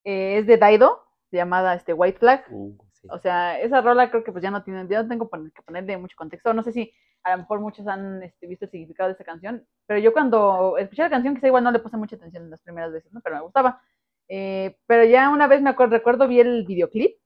eh, 0.04 0.39
es 0.39 0.48
de 0.48 0.58
Daido, 0.58 1.04
llamada 1.32 1.75
este, 1.75 1.94
White 1.94 2.20
Flag, 2.20 2.46
Uh, 2.50 2.75
sí. 2.94 3.08
o 3.12 3.20
sea, 3.20 3.60
esa 3.60 3.82
rola 3.82 4.10
creo 4.10 4.24
que 4.24 4.32
pues 4.32 4.44
ya 4.44 4.50
no 4.51 4.63
tiene, 4.63 4.88
ya 4.88 5.04
no 5.04 5.10
tengo 5.10 5.30
que 5.30 5.62
ponerle 5.62 5.98
mucho 5.98 6.16
contexto, 6.18 6.54
no 6.54 6.63
sé 6.63 6.72
si 6.72 6.92
a 7.24 7.32
lo 7.32 7.39
mejor 7.39 7.60
muchos 7.60 7.88
han 7.88 8.24
este, 8.24 8.48
visto 8.48 8.66
el 8.66 8.72
significado 8.72 9.10
de 9.10 9.12
esta 9.13 9.24
canción, 9.25 9.66
pero 9.86 10.00
yo 10.00 10.13
cuando 10.13 10.78
escuché 10.78 11.04
la 11.04 11.10
canción, 11.10 11.36
quizá 11.36 11.48
igual 11.48 11.63
no 11.63 11.72
le 11.72 11.80
puse 11.80 11.98
mucha 11.98 12.16
atención 12.16 12.44
en 12.44 12.50
las 12.50 12.62
primeras 12.62 12.92
veces, 12.92 13.12
¿no? 13.12 13.22
Pero 13.22 13.36
me 13.36 13.42
gustaba, 13.42 13.82
Eh, 14.29 14.77
pero 14.86 15.03
ya 15.03 15.29
una 15.29 15.48
vez 15.48 15.62
me 15.62 15.69
acuerdo, 15.69 15.98
recuerdo, 15.98 16.27
vi 16.27 16.39
el 16.39 16.65
videoclip, 16.65 17.17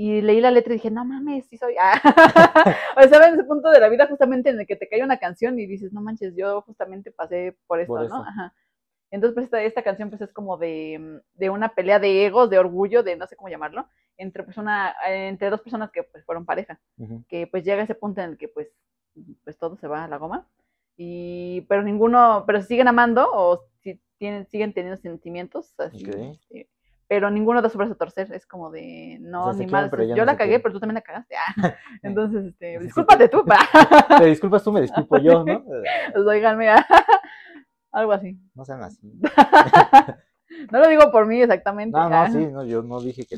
y 0.00 0.20
leí 0.20 0.40
la 0.40 0.52
letra 0.52 0.72
y 0.72 0.76
dije, 0.76 0.92
no 0.92 1.04
mames, 1.04 1.46
sí 1.46 1.56
soy. 1.56 1.74
Ah. 1.80 2.00
o 2.96 3.02
sea, 3.02 3.28
en 3.28 3.34
ese 3.34 3.42
punto 3.42 3.68
de 3.68 3.80
la 3.80 3.88
vida 3.88 4.06
justamente 4.06 4.48
en 4.48 4.60
el 4.60 4.66
que 4.66 4.76
te 4.76 4.88
cae 4.88 5.02
una 5.02 5.18
canción 5.18 5.58
y 5.58 5.66
dices, 5.66 5.92
no 5.92 6.00
manches, 6.00 6.36
yo 6.36 6.62
justamente 6.62 7.10
pasé 7.10 7.58
por 7.66 7.80
esto, 7.80 7.94
Por 7.94 8.00
¿no? 8.02 8.06
eso. 8.06 8.24
Ajá. 8.24 8.54
Entonces, 9.10 9.34
pues 9.34 9.44
esta, 9.46 9.60
esta 9.60 9.82
canción 9.82 10.08
pues 10.08 10.20
es 10.20 10.32
como 10.32 10.56
de, 10.56 10.98
mm, 11.00 11.38
de 11.38 11.50
una 11.50 11.70
pelea 11.74 11.98
de 11.98 12.26
egos, 12.26 12.48
de 12.48 12.60
orgullo, 12.60 13.02
de 13.02 13.16
no 13.16 13.26
sé 13.26 13.34
cómo 13.34 13.48
llamarlo, 13.48 13.88
entre 14.16 14.44
pues 14.44 14.56
una, 14.56 14.94
eh, 15.08 15.26
entre 15.26 15.50
dos 15.50 15.62
personas 15.62 15.90
que 15.90 16.04
pues 16.04 16.24
fueron 16.24 16.46
pareja, 16.46 16.78
que 17.28 17.48
pues 17.48 17.64
llega 17.64 17.82
ese 17.82 17.96
punto 17.96 18.20
en 18.20 18.30
el 18.30 18.38
que 18.38 18.46
pues, 18.46 18.68
pues 19.42 19.58
todo 19.58 19.76
se 19.78 19.88
va 19.88 20.04
a 20.04 20.08
la 20.08 20.18
goma, 20.18 20.46
y 21.00 21.60
pero 21.68 21.82
ninguno, 21.82 22.42
pero 22.44 22.60
siguen 22.60 22.88
amando 22.88 23.30
o 23.32 23.64
si 23.80 24.00
tienen, 24.18 24.46
siguen 24.48 24.74
teniendo 24.74 25.00
sentimientos, 25.00 25.72
así, 25.78 26.04
este, 26.04 26.68
pero 27.06 27.30
ninguno 27.30 27.62
da 27.62 27.68
su 27.68 27.78
brazo 27.78 27.92
a 27.92 27.96
torcer, 27.96 28.32
es 28.32 28.46
como 28.46 28.72
de, 28.72 29.18
no, 29.20 29.54
sea, 29.54 29.64
ni 29.64 29.70
más, 29.70 29.90
yo 29.92 30.16
no 30.16 30.24
la 30.24 30.36
cagué, 30.36 30.58
pero 30.58 30.74
tú 30.74 30.80
también 30.80 30.96
la 30.96 31.02
cagaste, 31.02 31.36
ah. 31.36 31.74
entonces, 32.02 32.46
este, 32.46 32.80
discúlpate 32.80 33.28
tú, 33.28 33.44
pa. 33.44 33.58
Te 34.18 34.26
disculpas 34.26 34.64
tú, 34.64 34.72
me 34.72 34.82
disculpo 34.82 35.18
yo, 35.18 35.44
¿no? 35.44 35.64
Pues, 36.12 36.84
algo 37.92 38.12
así. 38.12 38.38
No 38.54 38.64
sean 38.64 38.82
así. 38.82 39.00
No 40.70 40.80
lo 40.80 40.88
digo 40.88 41.10
por 41.10 41.26
mí 41.26 41.40
exactamente, 41.40 41.96
No, 41.96 42.08
no, 42.08 42.16
ah, 42.16 42.28
sí, 42.28 42.46
no, 42.46 42.64
yo 42.64 42.82
no 42.82 43.00
dije 43.00 43.24
que 43.24 43.36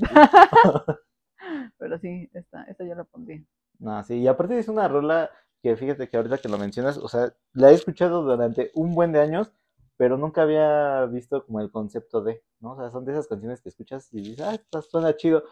pero 1.79 1.99
sí, 1.99 2.29
esta, 2.33 2.65
esta 2.65 2.85
yo 2.85 2.95
la 2.95 3.05
pondría. 3.05 3.43
No, 3.79 4.03
sí, 4.03 4.19
y 4.19 4.29
aparte 4.29 4.59
es 4.59 4.69
una 4.69 4.89
rola 4.89 5.31
que 5.63 5.77
fíjate 5.77 6.09
que 6.09 6.17
ahorita 6.17 6.39
que 6.39 6.49
lo 6.49 6.59
mencionas, 6.59 6.99
o 6.99 7.09
sea, 7.09 7.35
la 7.53 7.71
he 7.71 7.75
escuchado 7.75 8.23
durante 8.23 8.71
un 8.75 8.95
buen 8.95 9.13
de 9.13 9.21
años, 9.21 9.53
pero 9.97 10.17
nunca 10.17 10.43
había 10.43 11.05
visto 11.07 11.45
como 11.45 11.61
el 11.61 11.71
concepto 11.71 12.23
de, 12.23 12.43
¿no? 12.61 12.73
O 12.73 12.77
sea, 12.77 12.91
son 12.91 13.05
de 13.05 13.13
esas 13.13 13.27
canciones 13.27 13.61
que 13.61 13.69
escuchas 13.69 14.09
y 14.13 14.23
dices, 14.23 14.41
ah, 14.41 14.55
esta 14.55 14.81
suena 14.81 15.15
chido, 15.17 15.45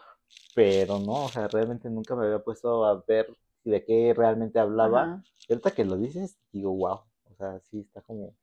pero 0.55 0.99
no, 0.99 1.25
o 1.25 1.29
sea, 1.29 1.47
realmente 1.47 1.89
nunca 1.89 2.15
me 2.15 2.25
había 2.25 2.39
puesto 2.39 2.85
a 2.85 3.03
ver 3.07 3.27
de 3.63 3.85
qué 3.85 4.13
realmente 4.15 4.59
hablaba. 4.59 5.03
Ajá. 5.03 5.23
Y 5.47 5.53
ahorita 5.53 5.71
que 5.71 5.85
lo 5.85 5.97
dices, 5.97 6.39
digo, 6.51 6.71
wow, 6.75 7.01
o 7.25 7.35
sea, 7.37 7.59
sí 7.59 7.79
está 7.79 8.01
como, 8.01 8.35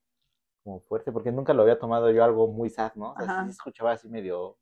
como 0.63 0.81
fuerte, 0.81 1.11
porque 1.11 1.33
nunca 1.33 1.55
lo 1.55 1.63
había 1.63 1.79
tomado 1.79 2.11
yo 2.11 2.23
algo 2.23 2.49
muy 2.49 2.71
sad, 2.71 2.93
¿no? 2.95 3.13
O 3.13 3.25
sea, 3.25 3.45
sí 3.45 3.51
escuchaba 3.51 3.93
así 3.93 4.09
medio, 4.09 4.59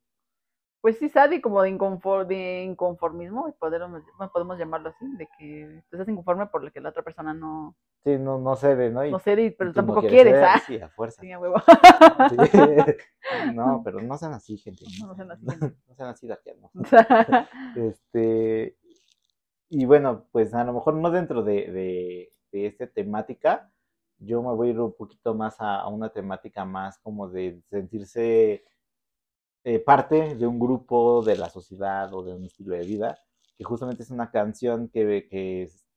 Pues 0.85 0.99
sí, 0.99 1.09
sad 1.09 1.31
y 1.31 1.41
como 1.41 1.63
de, 1.63 1.71
inconfor- 1.71 2.27
de 2.27 2.61
inconformismo, 2.61 3.51
podemos, 3.57 4.03
podemos 4.31 4.59
llamarlo 4.59 4.89
así, 4.89 5.03
de 5.17 5.27
que 5.35 5.77
estás 5.91 6.07
inconforme 6.07 6.45
por 6.45 6.63
lo 6.63 6.71
que 6.71 6.79
la 6.79 6.89
otra 6.89 7.01
persona 7.01 7.33
no, 7.33 7.75
sí, 8.03 8.19
no, 8.19 8.37
no 8.37 8.55
cede, 8.55 8.91
¿no? 8.91 9.03
Y, 9.03 9.09
no 9.09 9.17
cede, 9.17 9.49
pero 9.49 9.71
tú 9.71 9.77
no 9.79 9.81
tampoco 9.87 10.01
quieres 10.01 10.21
quieres, 10.33 10.43
¿ah? 10.43 10.61
Sí, 10.63 10.79
a 10.79 10.89
fuerza. 10.89 11.23
Sí, 11.23 11.31
a 11.31 11.39
huevo. 11.39 11.55
Sí. 12.29 12.35
No, 13.55 13.81
pero 13.83 13.99
no 13.99 14.15
sean 14.15 14.33
así, 14.33 14.59
gente. 14.59 14.85
No, 14.99 15.07
no 15.07 15.15
sean 15.15 15.31
así, 15.31 15.43
No 15.87 15.95
sean 15.95 16.09
así, 16.09 16.27
darkianos. 16.27 16.69
Ajá. 16.91 17.49
Este, 17.75 18.77
y 19.69 19.85
bueno, 19.85 20.27
pues 20.31 20.53
a 20.53 20.63
lo 20.65 20.73
mejor 20.73 20.93
no 20.93 21.09
dentro 21.09 21.41
de, 21.41 21.71
de, 21.71 22.29
de 22.51 22.67
esta 22.67 22.85
temática, 22.85 23.71
yo 24.19 24.43
me 24.43 24.53
voy 24.53 24.67
a 24.67 24.71
ir 24.73 24.79
un 24.79 24.93
poquito 24.95 25.33
más 25.33 25.59
a, 25.61 25.79
a 25.79 25.87
una 25.87 26.09
temática 26.09 26.63
más 26.63 26.99
como 26.99 27.27
de 27.27 27.59
sentirse 27.71 28.63
eh, 29.65 29.79
parte 29.79 30.35
de 30.35 30.45
un 30.45 30.59
grupo, 30.59 31.23
de 31.23 31.37
la 31.37 31.49
sociedad 31.49 32.13
o 32.13 32.23
de 32.23 32.33
un 32.33 32.45
estilo 32.45 32.75
de 32.75 32.85
vida, 32.85 33.17
que 33.57 33.63
justamente 33.63 34.03
es 34.03 34.11
una 34.11 34.29
canción 34.29 34.89
que, 34.89 35.27
que 35.27 35.63
es 35.63 35.87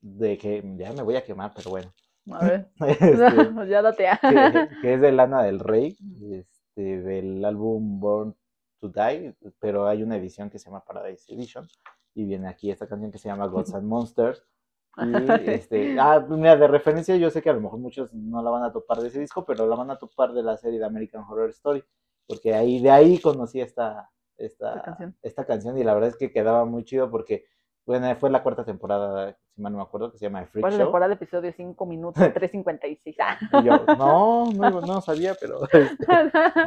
de 0.00 0.38
que 0.38 0.62
ya 0.78 0.92
me 0.92 1.02
voy 1.02 1.16
a 1.16 1.24
quemar, 1.24 1.52
pero 1.54 1.70
bueno. 1.70 1.92
A 2.30 2.44
ver, 2.46 2.70
Este, 2.86 3.16
ya 3.68 3.82
date. 3.82 4.06
ah. 4.08 4.18
que, 4.22 4.68
que 4.80 4.94
es 4.94 5.00
de 5.00 5.10
Lana 5.10 5.42
del 5.42 5.58
Rey, 5.58 5.96
este, 6.30 7.02
del 7.02 7.44
álbum 7.44 7.98
Born 7.98 8.36
to 8.78 8.88
Die, 8.88 9.34
pero 9.58 9.88
hay 9.88 10.04
una 10.04 10.16
edición 10.16 10.48
que 10.48 10.60
se 10.60 10.66
llama 10.66 10.84
Paradise 10.84 11.34
Edition, 11.34 11.66
y 12.14 12.24
viene 12.24 12.48
aquí 12.48 12.70
esta 12.70 12.86
canción 12.86 13.10
que 13.10 13.18
se 13.18 13.28
llama 13.28 13.46
Gods 13.46 13.74
and 13.74 13.86
Monsters. 13.86 14.42
Y 14.98 15.50
este, 15.50 16.00
ah, 16.00 16.24
mira, 16.26 16.56
de 16.56 16.68
referencia, 16.68 17.14
yo 17.16 17.28
sé 17.28 17.42
que 17.42 17.50
a 17.50 17.52
lo 17.52 17.60
mejor 17.60 17.78
muchos 17.78 18.14
no 18.14 18.42
la 18.42 18.48
van 18.48 18.62
a 18.62 18.72
topar 18.72 18.98
de 19.02 19.08
ese 19.08 19.20
disco, 19.20 19.44
pero 19.44 19.66
la 19.66 19.76
van 19.76 19.90
a 19.90 19.98
topar 19.98 20.32
de 20.32 20.42
la 20.42 20.56
serie 20.56 20.78
de 20.78 20.86
American 20.86 21.22
Horror 21.28 21.50
Story, 21.50 21.84
porque 22.26 22.54
ahí, 22.54 22.80
de 22.80 22.90
ahí 22.90 23.18
conocí 23.20 23.60
esta, 23.60 24.10
esta, 24.36 24.70
Esta 24.70 24.82
canción. 24.82 25.16
esta 25.22 25.46
canción, 25.46 25.78
y 25.78 25.84
la 25.84 25.94
verdad 25.94 26.10
es 26.10 26.16
que 26.16 26.32
quedaba 26.32 26.64
muy 26.64 26.84
chido 26.84 27.10
porque, 27.10 27.44
bueno, 27.86 28.14
fue 28.16 28.30
la 28.30 28.42
cuarta 28.42 28.64
temporada, 28.64 29.36
si 29.54 29.62
mal 29.62 29.72
no 29.72 29.78
me 29.78 29.84
acuerdo, 29.84 30.10
que 30.10 30.18
se 30.18 30.26
llama 30.26 30.40
The 30.40 30.46
Freak 30.48 30.62
¿Cuál 30.62 30.72
Show. 30.72 30.82
temporada, 30.82 31.14
episodio 31.14 31.52
5 31.56 31.86
minutos, 31.86 32.22
3.56? 32.34 33.14
Ah. 33.20 33.62
Yo, 33.64 33.84
no, 33.96 34.52
no, 34.52 34.80
no 34.80 35.00
sabía, 35.00 35.34
pero 35.40 35.60
este, 35.72 36.06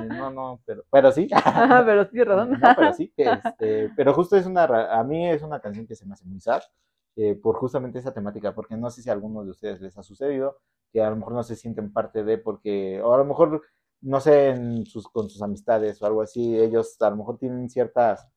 no, 0.07 0.31
no, 0.31 0.61
pero, 0.65 0.83
pero 0.89 1.11
sí. 1.11 1.27
Ajá, 1.33 1.83
pero 1.85 2.05
sí, 2.09 2.23
razón. 2.23 2.51
No, 2.61 2.69
pero 2.75 2.93
sí, 2.93 3.13
este, 3.17 3.91
pero 3.95 4.13
justo 4.13 4.37
es 4.37 4.45
una, 4.45 4.63
a 4.63 5.03
mí 5.03 5.29
es 5.29 5.41
una 5.41 5.59
canción 5.59 5.85
que 5.85 5.95
se 5.95 6.05
me 6.05 6.13
hace 6.13 6.25
muy 6.25 6.39
sad, 6.39 6.61
eh, 7.15 7.35
por 7.35 7.55
justamente 7.57 7.99
esa 7.99 8.13
temática, 8.13 8.55
porque 8.55 8.77
no 8.77 8.89
sé 8.89 9.01
si 9.01 9.09
a 9.09 9.13
algunos 9.13 9.43
de 9.43 9.51
ustedes 9.51 9.81
les 9.81 9.97
ha 9.97 10.03
sucedido, 10.03 10.57
que 10.93 11.01
a 11.01 11.09
lo 11.09 11.17
mejor 11.17 11.33
no 11.33 11.43
se 11.43 11.55
sienten 11.57 11.91
parte 11.91 12.23
de, 12.23 12.37
porque, 12.37 13.01
o 13.03 13.13
a 13.13 13.17
lo 13.17 13.25
mejor, 13.25 13.61
no 14.01 14.19
sé, 14.19 14.49
en 14.49 14.85
sus, 14.85 15.07
con 15.07 15.29
sus 15.29 15.41
amistades 15.41 16.01
o 16.01 16.05
algo 16.05 16.21
así, 16.21 16.57
ellos 16.57 16.95
a 17.01 17.09
lo 17.09 17.17
mejor 17.17 17.37
tienen 17.37 17.69
ciertas 17.69 18.27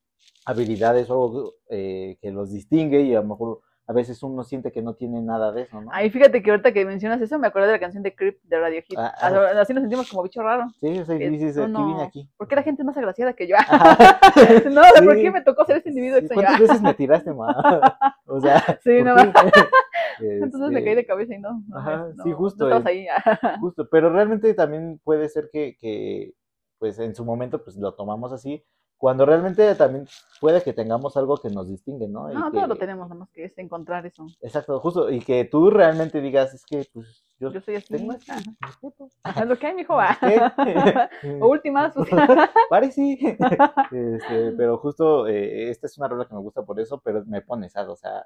habilidades 0.45 1.09
o 1.09 1.13
algo 1.13 1.53
eh, 1.69 2.17
que 2.21 2.31
los 2.31 2.51
distingue 2.51 3.01
y 3.01 3.15
a 3.15 3.21
lo 3.21 3.27
mejor 3.27 3.59
a 3.85 3.91
veces 3.91 4.23
uno 4.23 4.43
siente 4.45 4.71
que 4.71 4.81
no 4.81 4.93
tiene 4.93 5.21
nada 5.21 5.51
de 5.51 5.63
eso, 5.63 5.81
¿no? 5.81 5.89
Ay, 5.91 6.09
fíjate 6.09 6.41
que 6.41 6.51
ahorita 6.51 6.71
que 6.71 6.85
mencionas 6.85 7.19
eso, 7.21 7.37
me 7.37 7.47
acordé 7.47 7.67
de 7.67 7.73
la 7.73 7.79
canción 7.81 8.01
de 8.01 8.15
Creep 8.15 8.39
de 8.43 8.57
Radiohead. 8.57 8.95
Ah, 8.97 9.13
Así- 9.19 9.35
ah. 9.35 9.61
Así 9.61 9.73
nos 9.73 9.81
sentimos 9.81 10.09
como 10.09 10.23
bicho 10.23 10.41
raro. 10.41 10.67
Sí, 10.79 10.87
Es 10.87 11.07
dices, 11.07 11.57
aquí 11.57 11.65
uno- 11.69 11.87
vine 11.87 12.03
aquí. 12.03 12.29
¿Por 12.37 12.47
qué 12.47 12.55
la 12.55 12.63
gente 12.63 12.81
es 12.81 12.85
más 12.85 12.95
agraciada 12.95 13.33
que 13.33 13.45
yo? 13.47 13.55
No, 14.71 14.81
¿por 15.03 15.15
Sí. 15.15 15.21
qué 15.23 15.31
me 15.31 15.41
tocó 15.41 15.65
ser 15.65 15.77
ese 15.77 15.89
individuo 15.89 16.19
Sí, 16.19 16.25
extraño? 16.25 16.47
¿Cuántas 16.47 16.61
veces 16.67 16.81
me 16.81 16.93
tiraste, 16.93 17.33
ma? 17.33 17.43
O 18.25 18.39
sea, 18.39 18.61
Sí, 18.83 18.99
¿por 18.99 19.05
no? 19.05 19.15
Entonces 20.19 20.69
me 20.71 20.79
Este, 20.79 20.85
caí 20.85 20.95
de 20.95 21.05
cabeza 21.05 21.35
y 21.35 21.39
no. 21.39 21.63
no, 21.67 21.77
Ajá, 21.77 22.07
no, 22.15 22.23
sí, 22.23 22.29
no 22.29 22.35
justo, 22.37 22.69
eh. 22.69 22.81
ahí. 22.85 23.07
Justo, 23.59 23.87
pero 23.89 24.09
realmente 24.11 24.53
también 24.53 24.99
puede 25.03 25.29
ser 25.29 25.49
que, 25.51 25.77
que, 25.77 26.33
pues 26.79 26.99
en 26.99 27.15
su 27.15 27.23
momento, 27.25 27.63
pues 27.63 27.75
lo 27.77 27.93
tomamos 27.93 28.31
así, 28.33 28.63
cuando 28.97 29.25
realmente 29.25 29.75
también 29.75 30.07
puede 30.39 30.61
que 30.63 30.71
tengamos 30.71 31.17
algo 31.17 31.37
que 31.37 31.49
nos 31.49 31.67
distingue, 31.67 32.07
¿no? 32.07 32.31
Y 32.31 32.35
No, 32.35 32.49
que- 32.51 32.57
todo 32.57 32.67
lo 32.67 32.75
tenemos, 32.77 33.09
nada 33.09 33.19
más 33.19 33.29
que 33.31 33.45
es 33.45 33.57
encontrar 33.57 34.05
eso. 34.05 34.25
Exacto, 34.41 34.79
justo, 34.79 35.09
y 35.09 35.19
que 35.19 35.43
tú 35.45 35.69
realmente 35.69 36.21
digas, 36.21 36.53
es 36.53 36.65
que, 36.65 36.87
pues, 36.93 37.21
yo, 37.37 37.51
Yo 37.51 37.59
soy 37.59 37.75
así. 37.75 37.87
tengo 37.93 38.13
este 38.13 38.31
Ajá. 38.31 38.41
respeto. 38.61 39.09
Ajá, 39.23 39.41
es 39.43 39.49
lo 39.49 39.59
que 39.59 39.67
hay, 39.67 39.75
mijo. 39.75 39.95
va. 39.95 40.17
O 41.41 41.47
últimas. 41.47 41.97
o 41.97 42.05
sea, 42.05 42.27
Pare, 42.69 42.91
sí. 42.91 43.19
Este, 43.91 44.51
pero 44.55 44.77
justo, 44.77 45.27
eh, 45.27 45.69
esta 45.69 45.87
es 45.87 45.97
una 45.97 46.07
rola 46.07 46.25
que 46.25 46.33
me 46.35 46.39
gusta 46.41 46.63
por 46.63 46.79
eso, 46.79 47.01
pero 47.03 47.25
me 47.25 47.41
pone 47.41 47.69
sad, 47.69 47.89
o 47.89 47.95
sea, 47.97 48.25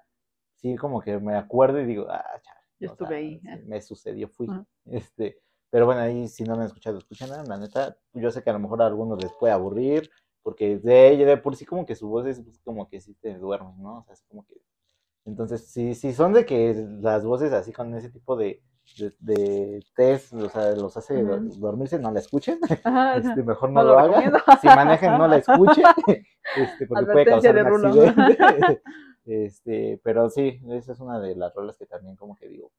sí 0.58 0.76
como 0.76 1.02
que 1.02 1.20
me 1.20 1.36
acuerdo 1.36 1.80
y 1.80 1.86
digo, 1.86 2.08
ah, 2.10 2.24
chale, 2.42 2.60
Yo 2.80 2.88
estuve 2.92 3.08
sea, 3.10 3.18
ahí, 3.18 3.42
eh. 3.48 3.64
me 3.66 3.82
sucedió, 3.82 4.28
fui. 4.28 4.48
Ajá. 4.50 4.66
Este, 4.86 5.40
pero 5.70 5.86
bueno, 5.86 6.02
ahí 6.02 6.28
si 6.28 6.44
no 6.44 6.56
me 6.56 6.62
han 6.62 6.68
escuchado, 6.68 6.98
escuchan, 6.98 7.30
la 7.48 7.58
neta, 7.58 7.98
yo 8.14 8.32
sé 8.32 8.44
que 8.44 8.50
a 8.50 8.54
lo 8.54 8.60
mejor 8.60 8.82
a 8.82 8.88
algunos 8.88 9.22
les 9.22 9.32
puede 9.34 9.54
aburrir, 9.54 10.10
porque 10.44 10.78
de 10.78 11.10
ella, 11.10 11.26
de 11.26 11.38
por 11.38 11.56
sí 11.56 11.66
como 11.66 11.86
que 11.86 11.96
su 11.96 12.08
voz 12.08 12.26
es 12.26 12.42
pues, 12.42 12.60
como 12.64 12.88
que 12.88 13.02
sí 13.02 13.14
te 13.16 13.38
duermes, 13.38 13.78
¿no? 13.78 14.00
O 14.00 14.04
sea, 14.04 14.14
es 14.14 14.24
como 14.30 14.46
que... 14.46 14.56
Entonces, 15.26 15.68
si, 15.68 15.94
si 15.94 16.14
son 16.14 16.32
de 16.34 16.46
que 16.46 16.74
las 17.02 17.26
voces 17.26 17.52
así 17.52 17.74
con 17.74 17.94
ese 17.96 18.10
tipo 18.10 18.38
de, 18.38 18.64
de, 18.98 19.14
de 19.20 19.84
test, 19.94 20.32
o 20.34 20.48
sea, 20.50 20.72
los 20.72 20.96
hace 20.96 21.22
do- 21.22 21.36
Ujú. 21.36 21.60
dormirse, 21.60 22.00
no 22.00 22.12
la 22.12 22.20
escuchen, 22.20 22.60
Ajá, 22.86 23.18
este, 23.18 23.44
mejor 23.44 23.72
no, 23.72 23.84
No 23.84 23.90
lo, 23.90 23.94
lo 23.94 24.00
hagan, 24.00 24.34
si 24.62 24.68
manejan 24.68 25.18
no 25.18 25.28
la 25.28 25.38
escuchen, 25.38 25.84
este, 26.56 26.86
porque 26.88 27.06
puede 27.12 27.26
causar 27.26 27.56
un 27.74 27.86
accidente. 27.86 28.82
Este, 29.28 30.00
pero 30.04 30.30
sí, 30.30 30.62
esa 30.72 30.94
es 30.94 31.00
una 31.02 31.20
de 31.20 31.36
las 31.36 31.54
rolas 31.54 31.78
que 31.78 31.86
también 31.86 32.16
como 32.16 32.36
que 32.36 32.48
digo, 32.48 32.72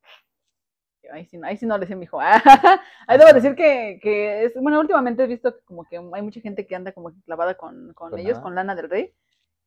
Ahí 1.12 1.24
sí, 1.24 1.38
ahí 1.42 1.56
sí 1.56 1.64
no 1.64 1.78
le 1.78 1.86
sé, 1.86 1.96
mijo. 1.96 2.20
Ahí 3.06 3.18
debo 3.18 3.32
decir 3.32 3.54
que, 3.54 3.98
que 4.02 4.44
es, 4.44 4.54
bueno, 4.60 4.78
últimamente 4.80 5.22
he 5.24 5.26
visto 5.26 5.54
que 5.54 5.64
como 5.64 5.84
que 5.84 5.96
hay 5.96 6.22
mucha 6.22 6.40
gente 6.40 6.66
que 6.66 6.76
anda 6.76 6.92
como 6.92 7.12
clavada 7.24 7.54
con, 7.54 7.94
con 7.94 8.10
¿Con 8.10 8.18
ellos, 8.18 8.32
Lana? 8.34 8.42
con 8.42 8.54
Lana 8.54 8.74
del 8.74 8.90
Rey, 8.90 9.14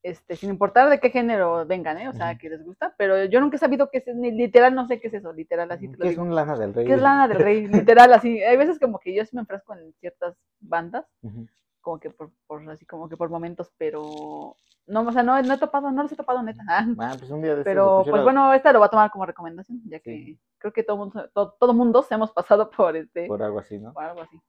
este, 0.03 0.35
sin 0.35 0.49
importar 0.51 0.89
de 0.89 0.99
qué 0.99 1.09
género 1.09 1.65
vengan, 1.65 1.97
¿eh? 1.97 2.09
O 2.09 2.13
sea, 2.13 2.37
que 2.37 2.49
les 2.49 2.63
gusta, 2.63 2.93
pero 2.97 3.25
yo 3.25 3.39
nunca 3.39 3.55
he 3.55 3.59
sabido 3.59 3.89
qué 3.89 4.03
es, 4.05 4.15
ni 4.15 4.31
literal 4.31 4.75
no 4.75 4.87
sé 4.87 4.99
qué 4.99 5.07
es 5.07 5.15
eso, 5.15 5.33
literal, 5.33 5.71
así 5.71 5.87
te 5.87 5.93
lo 5.97 5.99
¿qué 6.03 6.07
es 6.09 6.11
digo. 6.11 6.23
un 6.23 6.35
lana 6.35 6.55
del 6.57 6.73
rey? 6.73 6.85
¿Qué 6.85 6.93
es 6.93 7.01
Lana 7.01 7.27
del 7.27 7.39
Rey? 7.39 7.67
Literal, 7.67 8.13
así. 8.13 8.43
Hay 8.43 8.57
veces 8.57 8.77
como 8.77 8.99
que 8.99 9.15
yo 9.15 9.25
sí 9.25 9.35
me 9.35 9.41
enfrasco 9.41 9.73
en 9.73 9.93
ciertas 9.99 10.35
bandas, 10.59 11.05
Ujú. 11.23 11.47
Como 11.81 11.99
que 11.99 12.09
por, 12.11 12.31
por 12.47 12.69
así 12.69 12.85
como 12.85 13.09
que 13.09 13.17
por 13.17 13.29
momentos, 13.29 13.71
pero 13.77 14.55
no, 14.87 15.01
o 15.01 15.11
sea, 15.11 15.23
no, 15.23 15.41
no 15.41 15.53
he 15.53 15.57
topado, 15.57 15.91
no 15.91 16.03
los 16.03 16.11
he 16.11 16.15
topado 16.15 16.41
neta. 16.43 16.63
Ah, 16.99 17.15
pues 17.17 17.29
un 17.31 17.41
día 17.41 17.55
de 17.55 17.63
Pero 17.63 18.03
pues 18.09 18.23
bueno, 18.23 18.53
esta 18.53 18.71
lo 18.71 18.79
voy 18.79 18.85
a 18.87 18.89
tomar 18.89 19.11
como 19.11 19.25
recomendación, 19.25 19.81
ya 19.85 19.99
que 19.99 20.11
Sí. 20.11 20.39
creo 20.57 20.73
que 20.73 20.83
todo 20.83 20.97
mundo, 20.97 21.29
todo, 21.33 21.55
todo 21.59 21.73
mundo 21.73 22.03
se 22.03 22.13
hemos 22.15 22.31
pasado 22.31 22.69
por 22.77 22.95
este 22.95 23.27
por 23.27 23.41
algo 23.43 23.59
así, 23.59 23.77
¿no? 23.79 23.93
por 23.93 24.03
algo 24.03 24.21
así. 24.21 24.39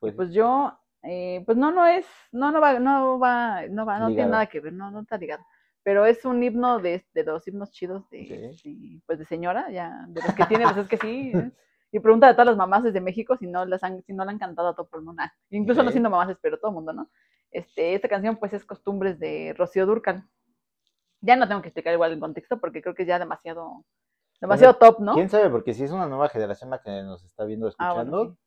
Pues, 0.00 0.14
Pues 0.14 0.32
yo, 0.32 0.78
eh, 1.02 1.42
pues 1.46 1.56
no, 1.56 1.70
no 1.70 1.86
es, 1.86 2.06
no, 2.32 2.50
no 2.50 2.60
va, 2.60 2.78
no 2.78 3.18
va, 3.18 3.66
no 3.68 3.86
va, 3.86 3.98
no 3.98 4.06
tiene 4.08 4.22
Ligado. 4.22 4.30
nada 4.32 4.46
que 4.46 4.60
ver, 4.60 4.72
no, 4.72 4.90
no 4.90 5.00
está 5.00 5.16
ligado. 5.16 5.44
Pero 5.82 6.06
es 6.06 6.24
un 6.24 6.42
himno 6.42 6.78
de, 6.78 7.06
de 7.12 7.24
los 7.24 7.46
himnos 7.46 7.70
chidos 7.70 8.08
de, 8.08 8.18
de, 8.64 9.00
pues 9.06 9.18
de 9.18 9.26
señora, 9.26 9.70
ya, 9.70 10.04
de 10.08 10.22
los 10.22 10.34
que 10.34 10.46
tiene, 10.46 10.64
pues 10.64 10.78
es 10.78 10.88
que 10.88 10.96
sí. 10.98 11.32
Y 11.94 12.00
pregunta 12.00 12.28
a 12.28 12.32
todas 12.32 12.46
las 12.48 12.56
mamás 12.56 12.82
desde 12.82 13.00
México 13.00 13.36
si 13.36 13.46
no 13.46 13.64
las 13.64 13.84
han, 13.84 14.02
si 14.02 14.12
no 14.12 14.24
la 14.24 14.32
han 14.32 14.38
cantado 14.40 14.66
a 14.70 14.74
todo 14.74 14.88
mundo. 15.00 15.22
Ah, 15.22 15.32
Incluso 15.50 15.80
no 15.84 15.92
siendo 15.92 16.10
mamás, 16.10 16.36
pero 16.42 16.58
todo 16.58 16.72
el 16.72 16.74
mundo, 16.74 16.92
¿no? 16.92 17.08
Este, 17.52 17.94
esta 17.94 18.08
canción 18.08 18.36
pues 18.36 18.52
es 18.52 18.64
Costumbres 18.64 19.20
de 19.20 19.54
Rocío 19.56 19.86
Durcal. 19.86 20.28
Ya 21.20 21.36
no 21.36 21.46
tengo 21.46 21.62
que 21.62 21.68
explicar 21.68 21.94
igual 21.94 22.10
el 22.10 22.18
contexto 22.18 22.58
porque 22.58 22.82
creo 22.82 22.96
que 22.96 23.02
es 23.02 23.08
ya 23.08 23.20
demasiado, 23.20 23.84
demasiado 24.40 24.74
top, 24.74 24.98
¿no? 24.98 25.14
¿Quién 25.14 25.30
sabe? 25.30 25.48
Porque 25.50 25.72
si 25.72 25.84
es 25.84 25.92
una 25.92 26.08
nueva 26.08 26.28
generación 26.28 26.70
la 26.70 26.82
que 26.82 26.90
nos 27.04 27.22
está 27.22 27.44
viendo, 27.44 27.70
Ah, 27.78 27.92
bueno, 27.94 28.10
escuchando, 28.10 28.32
sí. 28.32 28.38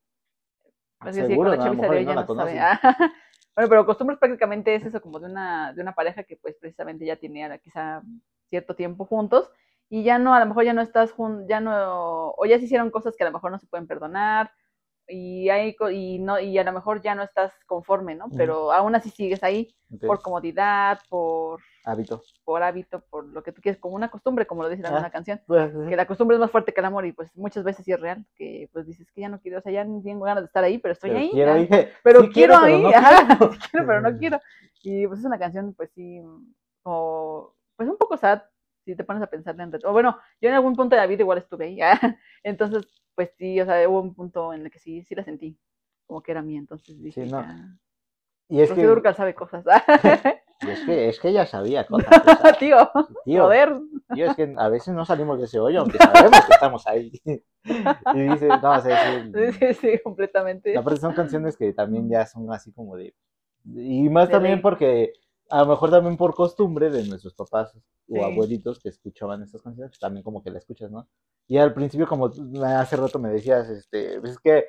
Pues 0.99 1.15
que 1.15 1.21
sí, 1.21 1.27
seguro, 1.29 1.49
con 1.51 1.59
la 1.59 1.65
¿no? 1.71 1.71
a 1.71 1.87
de 1.87 1.89
hoy 1.99 2.05
no 2.05 2.11
ya 2.11 2.15
la 2.15 2.21
no 2.25 2.27
se 2.27 2.33
sabe. 2.35 2.59
conocen. 2.59 2.81
bueno, 3.55 3.69
pero 3.69 3.85
costumbres 3.85 4.19
prácticamente 4.19 4.75
es 4.75 4.85
eso, 4.85 5.01
como 5.01 5.21
de 5.21 5.27
una, 5.27 5.71
de 5.71 5.81
una 5.81 5.95
pareja 5.95 6.25
que 6.25 6.35
pues 6.35 6.57
precisamente 6.59 7.05
ya 7.05 7.15
tenía 7.15 7.57
quizá 7.59 8.01
cierto 8.49 8.75
tiempo 8.75 9.05
juntos 9.05 9.49
y 9.89 10.03
ya 10.03 10.19
no, 10.19 10.33
a 10.33 10.39
lo 10.39 10.45
mejor 10.45 10.65
ya 10.65 10.73
no 10.73 10.81
estás 10.81 11.11
jun 11.11 11.47
ya 11.47 11.59
no, 11.59 12.31
o 12.37 12.45
ya 12.45 12.57
se 12.59 12.65
hicieron 12.65 12.89
cosas 12.91 13.15
que 13.15 13.23
a 13.23 13.27
lo 13.27 13.33
mejor 13.33 13.51
no 13.51 13.59
se 13.59 13.67
pueden 13.67 13.87
perdonar 13.87 14.51
y 15.09 15.47
hay, 15.47 15.73
y 15.93 16.19
no, 16.19 16.37
y 16.37 16.57
a 16.57 16.65
lo 16.65 16.73
mejor 16.73 17.01
ya 17.01 17.15
no 17.15 17.23
estás 17.23 17.53
conforme, 17.65 18.13
¿no? 18.15 18.25
Pero 18.35 18.73
aún 18.73 18.93
así 18.93 19.09
sigues 19.09 19.41
ahí 19.41 19.73
por 20.05 20.21
comodidad, 20.21 20.99
por, 21.07 21.61
hábito. 21.85 22.21
por 22.43 22.61
hábito, 22.61 22.99
por 23.09 23.23
lo 23.23 23.41
que 23.41 23.53
tú 23.53 23.61
quieres, 23.61 23.79
como 23.79 23.95
una 23.95 24.11
costumbre, 24.11 24.45
como 24.45 24.63
lo 24.63 24.69
dice 24.69 24.83
también 24.83 25.05
Ah. 25.05 25.09
canción 25.09 25.39
Pues, 25.47 25.71
que 25.87 25.95
la 25.95 26.07
costumbre 26.07 26.35
es 26.35 26.41
más 26.41 26.51
fuerte 26.51 26.73
que 26.73 26.81
el 26.81 26.85
amor 26.87 27.05
y 27.05 27.13
pues 27.13 27.33
muchas 27.37 27.63
veces 27.63 27.85
sí 27.85 27.93
es 27.93 27.99
real, 28.01 28.25
que 28.35 28.69
pues 28.73 28.85
dices 28.85 29.09
que 29.13 29.21
ya 29.21 29.29
no 29.29 29.39
quiero, 29.39 29.59
o 29.59 29.61
sea, 29.61 29.71
ya 29.71 29.85
no 29.85 30.01
tengo 30.03 30.25
ganas 30.25 30.43
de 30.43 30.47
estar 30.47 30.61
ahí, 30.65 30.77
pero 30.77 30.91
estoy 30.91 31.11
pero 31.11 31.21
ahí. 31.21 31.67
quiero 31.67 31.87
pero 32.03 32.21
Sí 32.23 32.29
quiero, 32.33 32.55
pero 32.61 32.65
ahí, 32.75 32.83
no 32.83 32.89
ajá, 32.89 33.37
quiero. 33.37 33.53
sí 33.53 33.59
quiero, 33.71 33.87
pero 33.87 34.01
no 34.01 34.17
quiero. 34.17 34.41
Y 34.83 35.07
pues 35.07 35.19
es 35.19 35.25
una 35.25 35.39
canción, 35.39 35.73
pues 35.73 35.89
sí, 35.95 36.21
como, 36.83 37.53
pues 37.77 37.87
un 37.87 37.97
poco 37.97 38.17
sad, 38.17 38.41
si 38.91 38.95
te 38.95 39.03
pones 39.03 39.21
a 39.21 39.27
pensar 39.27 39.59
en... 39.59 39.71
O 39.85 39.91
bueno, 39.91 40.17
yo 40.41 40.49
en 40.49 40.55
algún 40.55 40.75
punto 40.75 40.95
de 40.95 41.01
la 41.01 41.07
vida 41.07 41.21
igual 41.21 41.37
estuve 41.37 41.65
ahí, 41.65 41.81
ah, 41.81 41.99
entonces, 42.43 42.85
pues 43.15 43.31
sí, 43.37 43.59
o 43.59 43.65
sea, 43.65 43.87
hubo 43.89 44.01
un 44.01 44.13
punto 44.13 44.53
en 44.53 44.61
el 44.61 44.71
que 44.71 44.79
sí, 44.79 45.03
sí 45.03 45.15
la 45.15 45.23
sentí, 45.23 45.57
como 46.05 46.21
que 46.21 46.31
era 46.31 46.41
mía, 46.41 46.59
entonces 46.59 47.01
dije, 47.01 47.25
no. 47.25 47.41
ya. 47.41 47.77
Y 48.49 48.61
es 48.61 48.69
Rocío 48.69 48.83
que, 48.83 48.87
Dúrcal 48.87 49.15
sabe 49.15 49.35
cosas. 49.35 49.65
y 50.61 50.69
es 50.69 50.79
que, 50.85 51.09
es 51.09 51.19
que 51.19 51.29
ella 51.29 51.45
sabía 51.45 51.83
cosas. 51.87 52.09
sea, 52.41 52.53
tío, 52.53 52.89
tío, 53.25 53.43
joder. 53.43 53.77
tío, 54.13 54.25
es 54.25 54.35
que 54.35 54.53
a 54.57 54.69
veces 54.69 54.93
no 54.93 55.05
salimos 55.05 55.37
de 55.37 55.45
ese 55.45 55.59
hoyo, 55.59 55.81
aunque 55.81 55.97
sabemos 55.97 56.45
que 56.45 56.53
estamos 56.53 56.87
ahí. 56.87 57.11
y 57.25 58.19
dice, 58.19 58.47
no, 58.47 58.71
o 58.71 58.81
sea, 58.81 59.21
sí, 59.21 59.31
Sí, 59.33 59.51
sí, 59.51 59.73
sí, 59.73 59.99
completamente. 60.01 60.77
Aparte 60.77 61.01
son 61.01 61.13
canciones 61.13 61.57
que 61.57 61.73
también 61.73 62.09
ya 62.09 62.25
son 62.25 62.51
así 62.53 62.71
como 62.71 62.95
de... 62.95 63.13
Y 63.65 64.07
más 64.09 64.29
De 64.29 64.31
también 64.31 64.55
ley. 64.55 64.61
porque, 64.61 65.11
a 65.49 65.59
lo 65.61 65.67
mejor 65.67 65.89
también 65.91 66.17
por 66.17 66.33
costumbre 66.35 66.89
de 66.89 67.05
nuestros 67.05 67.33
papás 67.33 67.75
o 67.75 67.81
Sí. 68.15 68.19
abuelitos 68.21 68.79
que 68.79 68.89
escuchaban 68.89 69.41
estas 69.43 69.61
canciones, 69.61 69.97
también 69.99 70.23
como 70.23 70.41
que 70.43 70.49
la 70.51 70.59
escuchas, 70.59 70.91
¿no? 70.91 71.07
Y 71.47 71.57
al 71.57 71.73
principio, 71.73 72.07
como 72.07 72.31
hace 72.65 72.95
rato 72.95 73.19
me 73.19 73.29
decías, 73.29 73.69
este, 73.69 74.19
pues 74.19 74.33
es 74.33 74.39
que 74.39 74.65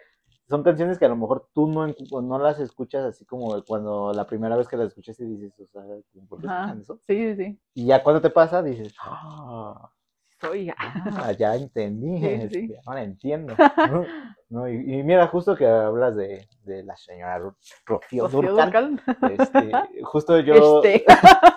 son 0.49 0.63
canciones 0.63 0.99
que 0.99 1.05
a 1.05 1.09
lo 1.11 1.17
mejor 1.17 1.49
tú 1.53 1.67
no, 1.67 1.87
no 2.23 2.39
las 2.39 2.59
escuchas 2.59 3.05
así 3.05 3.25
como 3.27 3.63
cuando 3.65 4.13
la 4.15 4.27
primera 4.27 4.57
vez 4.57 4.67
que 4.67 4.77
las 4.77 4.89
escuchaste 4.89 5.25
dices, 5.25 5.53
o 5.61 5.67
sea, 5.67 5.83
¿por 6.29 6.41
qué 6.41 6.81
eso? 6.81 6.99
Sí, 7.07 7.17
sí, 7.17 7.37
sí. 7.37 7.61
Y 7.75 7.87
ya 7.87 8.03
cuando 8.03 8.21
te 8.23 8.31
pasa 8.31 8.63
dices, 8.63 8.95
ah, 9.03 9.91
Soy. 10.41 10.71
Ah, 10.77 11.33
ya 11.33 11.57
entendí, 11.57 12.19
Sí, 12.21 12.41
sí, 12.43 12.49
sí. 12.51 12.59
este, 12.65 12.81
ahora 12.87 13.03
entiendo. 13.03 13.55
¿no? 13.91 14.05
No, 14.51 14.69
y, 14.69 14.75
y 14.77 15.03
mira, 15.03 15.27
justo 15.27 15.55
que 15.57 15.67
hablas 15.67 16.17
de, 16.17 16.49
de 16.65 16.83
la 16.85 16.97
señora 16.97 17.39
Rocío 17.85 18.27
este, 18.27 19.73
justo 20.05 20.39
yo, 20.41 20.83
Este. 20.83 21.05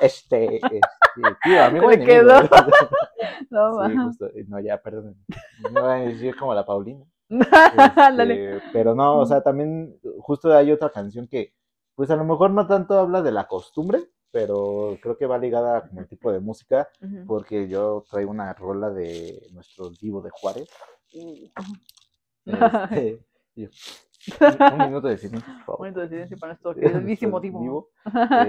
este, 0.02 0.56
este, 0.56 0.82
tío, 1.44 1.64
amigo 1.64 1.90
quedó. 1.90 2.42
No, 3.50 3.88
Sí, 3.88 3.96
justo, 3.98 4.30
no, 4.48 4.60
ya, 4.60 4.82
perdón, 4.82 5.16
me 5.72 5.82
van 5.82 6.02
a 6.02 6.06
decir 6.06 6.36
como 6.36 6.54
la 6.54 6.66
Paulina. 6.66 7.06
Este, 7.30 8.62
pero 8.74 8.94
no, 8.94 9.20
o 9.20 9.26
sea, 9.26 9.42
también 9.42 9.98
justo 10.20 10.54
hay 10.54 10.72
otra 10.72 10.90
canción 10.90 11.28
que, 11.28 11.54
pues 11.96 12.10
a 12.12 12.16
lo 12.18 12.26
mejor 12.26 12.52
no 12.52 12.68
tanto 12.68 12.98
habla 13.00 13.22
de 13.22 13.32
la 13.32 13.48
costumbre, 13.48 14.00
pero 14.32 14.98
creo 15.02 15.18
que 15.18 15.26
va 15.26 15.38
ligada 15.38 15.88
como 15.88 16.02
el 16.02 16.08
tipo 16.08 16.32
de 16.32 16.40
música, 16.40 16.88
porque 17.28 17.68
yo 17.68 18.04
traigo 18.10 18.32
una 18.32 18.54
rola 18.54 18.90
de 18.90 19.48
nuestro 19.54 19.90
Divo 19.90 20.22
de 20.22 20.30
Juárez. 20.32 20.70
Ujú. 21.14 21.52
Este, 22.46 23.20
un, 23.56 24.74
un 24.74 24.88
minuto 24.88 25.08
de 25.08 25.18
silencio, 25.18 25.54
por 25.54 25.66
favor. 25.66 25.80
Momento 25.80 26.00
de 26.02 26.10
silencio 26.10 26.38
para 26.38 26.54
nuestro 26.54 26.76
queridísimo 26.76 27.40
Divo. 27.40 27.90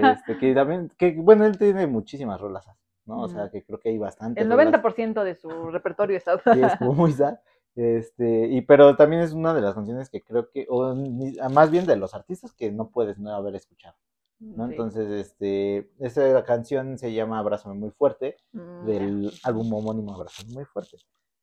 Este, 0.01 0.37
que 0.37 0.53
también, 0.53 0.91
que 0.97 1.11
bueno, 1.17 1.45
él 1.45 1.57
tiene 1.57 1.87
muchísimas 1.87 2.39
rolas, 2.39 2.65
¿no? 3.05 3.21
O 3.21 3.27
sea, 3.27 3.49
que 3.49 3.63
creo 3.63 3.79
que 3.79 3.89
hay 3.89 3.97
bastante. 3.97 4.41
El 4.41 4.49
90% 4.49 5.23
de 5.23 5.35
su 5.35 5.49
repertorio 5.71 6.17
está. 6.17 6.37
Sí, 6.37 6.61
es 6.61 6.75
como 6.77 6.93
muy 6.93 7.11
sad. 7.11 7.35
Este, 7.75 8.47
y 8.47 8.61
pero 8.61 8.95
también 8.95 9.23
es 9.23 9.33
una 9.33 9.53
de 9.53 9.61
las 9.61 9.73
canciones 9.73 10.09
que 10.09 10.21
creo 10.21 10.51
que, 10.51 10.67
o 10.69 10.95
más 11.51 11.71
bien 11.71 11.87
de 11.87 11.95
los 11.95 12.13
artistas 12.13 12.53
que 12.53 12.71
no 12.71 12.89
puedes 12.89 13.17
no 13.17 13.33
haber 13.33 13.55
escuchado, 13.55 13.95
¿no? 14.55 14.65
Sí. 14.67 14.71
Entonces, 14.71 15.09
este, 15.09 15.89
esta 15.99 16.43
canción 16.43 16.97
se 16.97 17.13
llama 17.13 17.39
Abrázame 17.39 17.75
muy 17.75 17.91
fuerte, 17.91 18.37
Mm, 18.51 18.85
del 18.85 19.31
álbum 19.43 19.73
homónimo 19.73 20.13
Abrázame 20.13 20.53
muy 20.53 20.65
fuerte. 20.65 20.97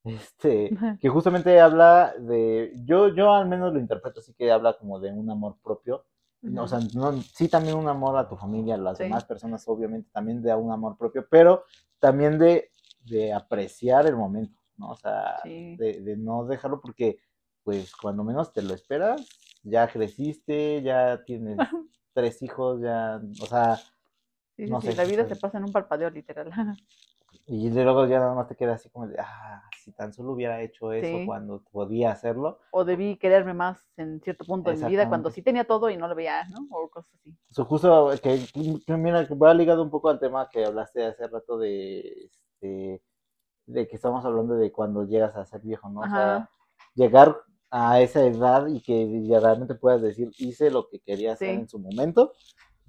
Este, 0.05 0.71
que 1.01 1.09
justamente 1.11 1.61
habla 1.61 2.15
de, 2.19 2.73
yo, 2.85 3.09
yo 3.09 3.33
al 3.35 3.47
menos 3.49 3.73
lo 3.73 3.79
interpreto 3.79 4.21
así 4.21 4.33
que 4.35 4.51
habla 4.51 4.73
como 4.79 4.99
de 4.99 5.13
un 5.13 5.29
amor 5.31 5.57
propio, 5.63 6.05
no, 6.43 6.63
o 6.63 6.69
sea, 6.69 6.79
no, 6.95 7.13
sí 7.21 7.49
también 7.49 7.77
un 7.77 7.87
amor 7.87 8.17
a 8.17 8.27
tu 8.27 8.35
familia, 8.35 8.77
a 8.77 8.79
las 8.79 8.97
Sí. 8.97 9.05
demás 9.05 9.27
personas 9.27 9.63
obviamente 9.69 10.09
también 10.11 10.41
de 10.41 10.55
un 10.55 10.73
amor 10.73 10.97
propio, 10.97 11.27
pero 11.29 11.65
también 11.99 12.39
de, 12.39 12.71
de 13.05 13.31
apreciar 13.35 14.07
el 14.07 14.17
momento, 14.17 14.59
¿no? 14.79 14.91
O 14.93 14.97
sea, 14.97 15.37
Sí. 15.43 15.77
de, 15.77 16.01
de 16.01 16.17
no 16.17 16.47
dejarlo 16.47 16.81
porque 16.81 17.19
pues 17.63 17.95
cuando 17.95 18.25
menos 18.25 18.55
te 18.55 18.63
lo 18.63 18.73
esperas, 18.73 19.29
ya 19.63 19.87
creciste, 19.87 20.81
ya 20.83 21.23
tienes 21.27 21.59
tres 22.13 22.43
hijos, 22.43 22.81
ya, 22.81 23.21
o 23.41 23.47
sea, 23.47 23.79
Sí, 24.57 24.67
no 24.67 24.81
sí, 24.81 24.89
sé, 24.89 24.97
la 24.97 25.05
vida 25.05 25.27
se 25.27 25.37
pasa 25.37 25.59
en 25.59 25.65
un 25.65 25.73
parpadeo, 25.73 26.11
literal. 26.11 26.51
y 27.47 27.71
luego 27.71 28.07
ya 28.07 28.19
nada 28.21 28.35
más 28.35 28.49
te 28.49 28.57
queda 28.57 28.75
así 28.75 28.91
como 28.91 29.09
de, 29.09 29.17
ah, 29.19 29.63
si 29.83 29.93
tan 29.93 30.13
solo 30.13 30.33
hubiera 30.33 30.61
hecho 30.63 30.93
eso 30.93 31.07
Sí. 31.07 31.27
cuando 31.27 31.63
podía 31.73 32.13
hacerlo. 32.13 32.59
O 32.73 32.85
debí 32.85 33.17
quererme 33.17 33.55
más 33.55 33.85
en 33.97 34.21
cierto 34.21 34.45
punto 34.45 34.71
de 34.71 34.77
mi 34.77 34.91
vida 34.91 35.09
cuando 35.09 35.31
sí 35.31 35.43
tenía 35.43 35.65
todo 35.65 35.91
y 35.91 35.97
no 35.97 36.07
lo 36.07 36.15
veía, 36.15 36.45
¿no? 36.49 36.67
O 36.71 36.89
cosas 36.89 37.13
así. 37.15 37.35
So, 37.51 37.65
justo 37.65 38.11
que, 38.23 38.39
mira, 38.97 39.27
que 39.27 39.35
va 39.35 39.55
ligado 39.55 39.83
un 39.83 39.91
poco 39.91 40.09
al 40.09 40.21
tema 40.21 40.49
que 40.49 40.65
hablaste 40.65 41.05
hace 41.05 41.27
rato 41.27 41.59
de, 41.59 42.27
este, 42.27 43.03
de 43.67 43.89
que 43.89 43.97
estamos 43.97 44.25
hablando 44.25 44.55
de 44.55 44.71
cuando 44.71 45.05
llegas 45.05 45.35
a 45.37 45.45
ser 45.45 45.61
viejo, 45.63 45.89
¿no? 45.89 46.01
O 46.01 46.05
sea, 46.05 46.37
Ajá. 46.37 46.51
llegar 46.95 47.37
a 47.71 48.01
esa 48.01 48.25
edad 48.27 48.67
y 48.67 48.81
que 48.81 49.23
ya 49.27 49.41
realmente 49.41 49.75
puedas 49.75 50.03
decir, 50.03 50.31
hice 50.39 50.71
lo 50.71 50.89
que 50.89 51.01
quería 51.01 51.35
hacer 51.35 51.49
Sí. 51.51 51.55
en 51.55 51.69
su 51.69 51.79
momento, 51.79 52.33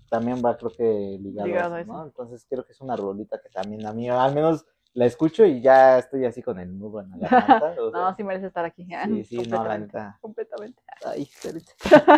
también 0.09 0.41
va 0.43 0.57
creo 0.57 0.71
que 0.71 1.17
ligado, 1.21 1.47
Ligado 1.47 1.73
a 1.75 1.77
a 1.77 1.81
eso, 1.81 1.91
¿no? 1.93 1.99
eso. 1.99 2.07
Entonces 2.07 2.45
creo 2.49 2.65
que 2.65 2.71
es 2.73 2.81
una 2.81 2.95
rolita 2.95 3.39
que 3.41 3.49
también 3.49 3.85
a 3.85 3.93
mí, 3.93 4.09
al 4.09 4.33
menos 4.33 4.65
la 4.93 5.05
escucho 5.05 5.45
y 5.45 5.61
ya 5.61 5.99
estoy 5.99 6.25
así 6.25 6.41
con 6.41 6.59
el 6.59 6.77
nudo 6.77 6.99
en 6.99 7.11
la 7.11 7.17
garganta. 7.29 7.75
o 7.81 7.91
No, 7.91 8.15
sí 8.15 8.23
merece 8.23 8.47
estar 8.47 8.65
aquí. 8.65 8.85
ah, 8.93 9.05
sí, 9.07 9.23
sí, 9.23 9.37
no, 9.47 9.63
la 9.63 9.77
neta. 9.77 10.17
Completamente. 10.19 10.81
Ay. 11.05 11.29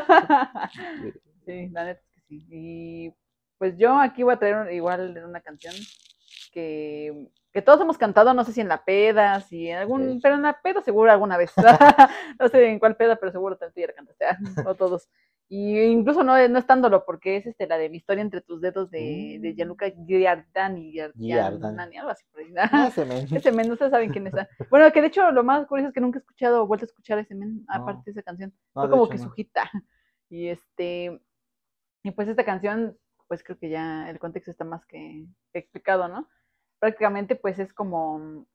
Sí, 1.45 1.67
la 1.71 1.83
neta 1.85 2.01
que 2.13 2.21
sí. 2.21 2.45
Y 2.49 3.13
pues 3.57 3.77
yo 3.77 3.99
aquí 3.99 4.23
voy 4.23 4.33
a 4.33 4.39
traer 4.39 4.73
igual 4.73 5.21
una 5.27 5.41
canción 5.41 5.73
que, 6.53 7.29
que 7.53 7.61
todos 7.61 7.79
hemos 7.81 7.97
cantado, 7.99 8.33
no 8.33 8.43
sé 8.43 8.51
si 8.53 8.61
en 8.61 8.67
la 8.67 8.83
peda, 8.83 9.39
si 9.41 9.69
en 9.69 9.77
algún, 9.77 10.19
pero 10.21 10.35
en 10.35 10.41
la 10.41 10.59
peda 10.61 10.81
seguro 10.81 11.11
alguna 11.11 11.37
vez. 11.37 11.51
no 12.39 12.47
sé 12.49 12.67
en 12.67 12.79
cuál 12.79 12.95
peda, 12.97 13.15
pero 13.15 13.31
seguro 13.31 13.57
tú 13.57 13.65
ya 13.75 13.87
la 13.87 13.93
cantaste, 13.93 14.25
ah, 14.25 14.37
o 14.65 14.75
todos. 14.75 15.09
Y 15.49 15.79
incluso 15.81 16.23
no, 16.23 16.35
no 16.47 16.57
estándolo, 16.57 17.05
porque 17.05 17.35
es 17.37 17.45
este, 17.45 17.67
la 17.67 17.77
de 17.77 17.89
mi 17.89 17.97
historia 17.97 18.21
entre 18.23 18.41
tus 18.41 18.59
dedos 18.59 18.89
de, 18.89 19.37
de 19.39 19.51
Mm. 19.51 19.55
Gianluca 19.55 19.85
Giardani, 20.07 20.93
Giar- 20.93 21.13
Giardani. 21.15 21.97
Algo 21.97 22.09
así 22.09 22.25
por 22.31 22.41
ahí. 22.41 22.53
Ah, 22.57 22.87
ese 22.87 23.05
men. 23.05 23.27
Ese 23.31 23.51
men, 23.51 23.71
ustedes 23.71 23.91
saben 23.91 24.11
quién 24.11 24.25
es. 24.25 24.33
ah. 24.33 24.47
Bueno, 24.71 24.91
que 24.91 25.01
de 25.01 25.07
hecho 25.07 25.29
lo 25.31 25.43
más 25.43 25.67
curioso 25.67 25.89
es 25.89 25.93
que 25.93 26.01
nunca 26.01 26.17
he 26.17 26.21
escuchado 26.21 26.63
o 26.63 26.67
vuelto 26.67 26.85
a 26.85 26.87
escuchar 26.87 27.19
a 27.19 27.21
ese 27.21 27.35
men, 27.35 27.65
No. 27.67 27.73
aparte 27.75 28.01
de 28.05 28.11
esa 28.11 28.23
canción. 28.23 28.51
No, 28.73 28.81
Fue 28.81 28.89
como 28.89 29.03
hecho, 29.03 29.11
que 29.11 29.17
no. 29.17 29.23
su 29.25 29.33
hita. 29.35 29.69
Y 30.29 30.47
este, 30.47 31.21
y 32.01 32.11
pues 32.11 32.27
esta 32.29 32.43
canción, 32.43 32.97
pues 33.27 33.43
creo 33.43 33.59
que 33.59 33.69
ya 33.69 34.09
el 34.09 34.17
contexto 34.17 34.49
está 34.49 34.63
más 34.65 34.83
que 34.87 35.27
explicado, 35.53 36.07
¿no? 36.07 36.27
Prácticamente 36.83 37.37
pues 37.37 37.59
es 37.59 37.73
como, 37.73 38.45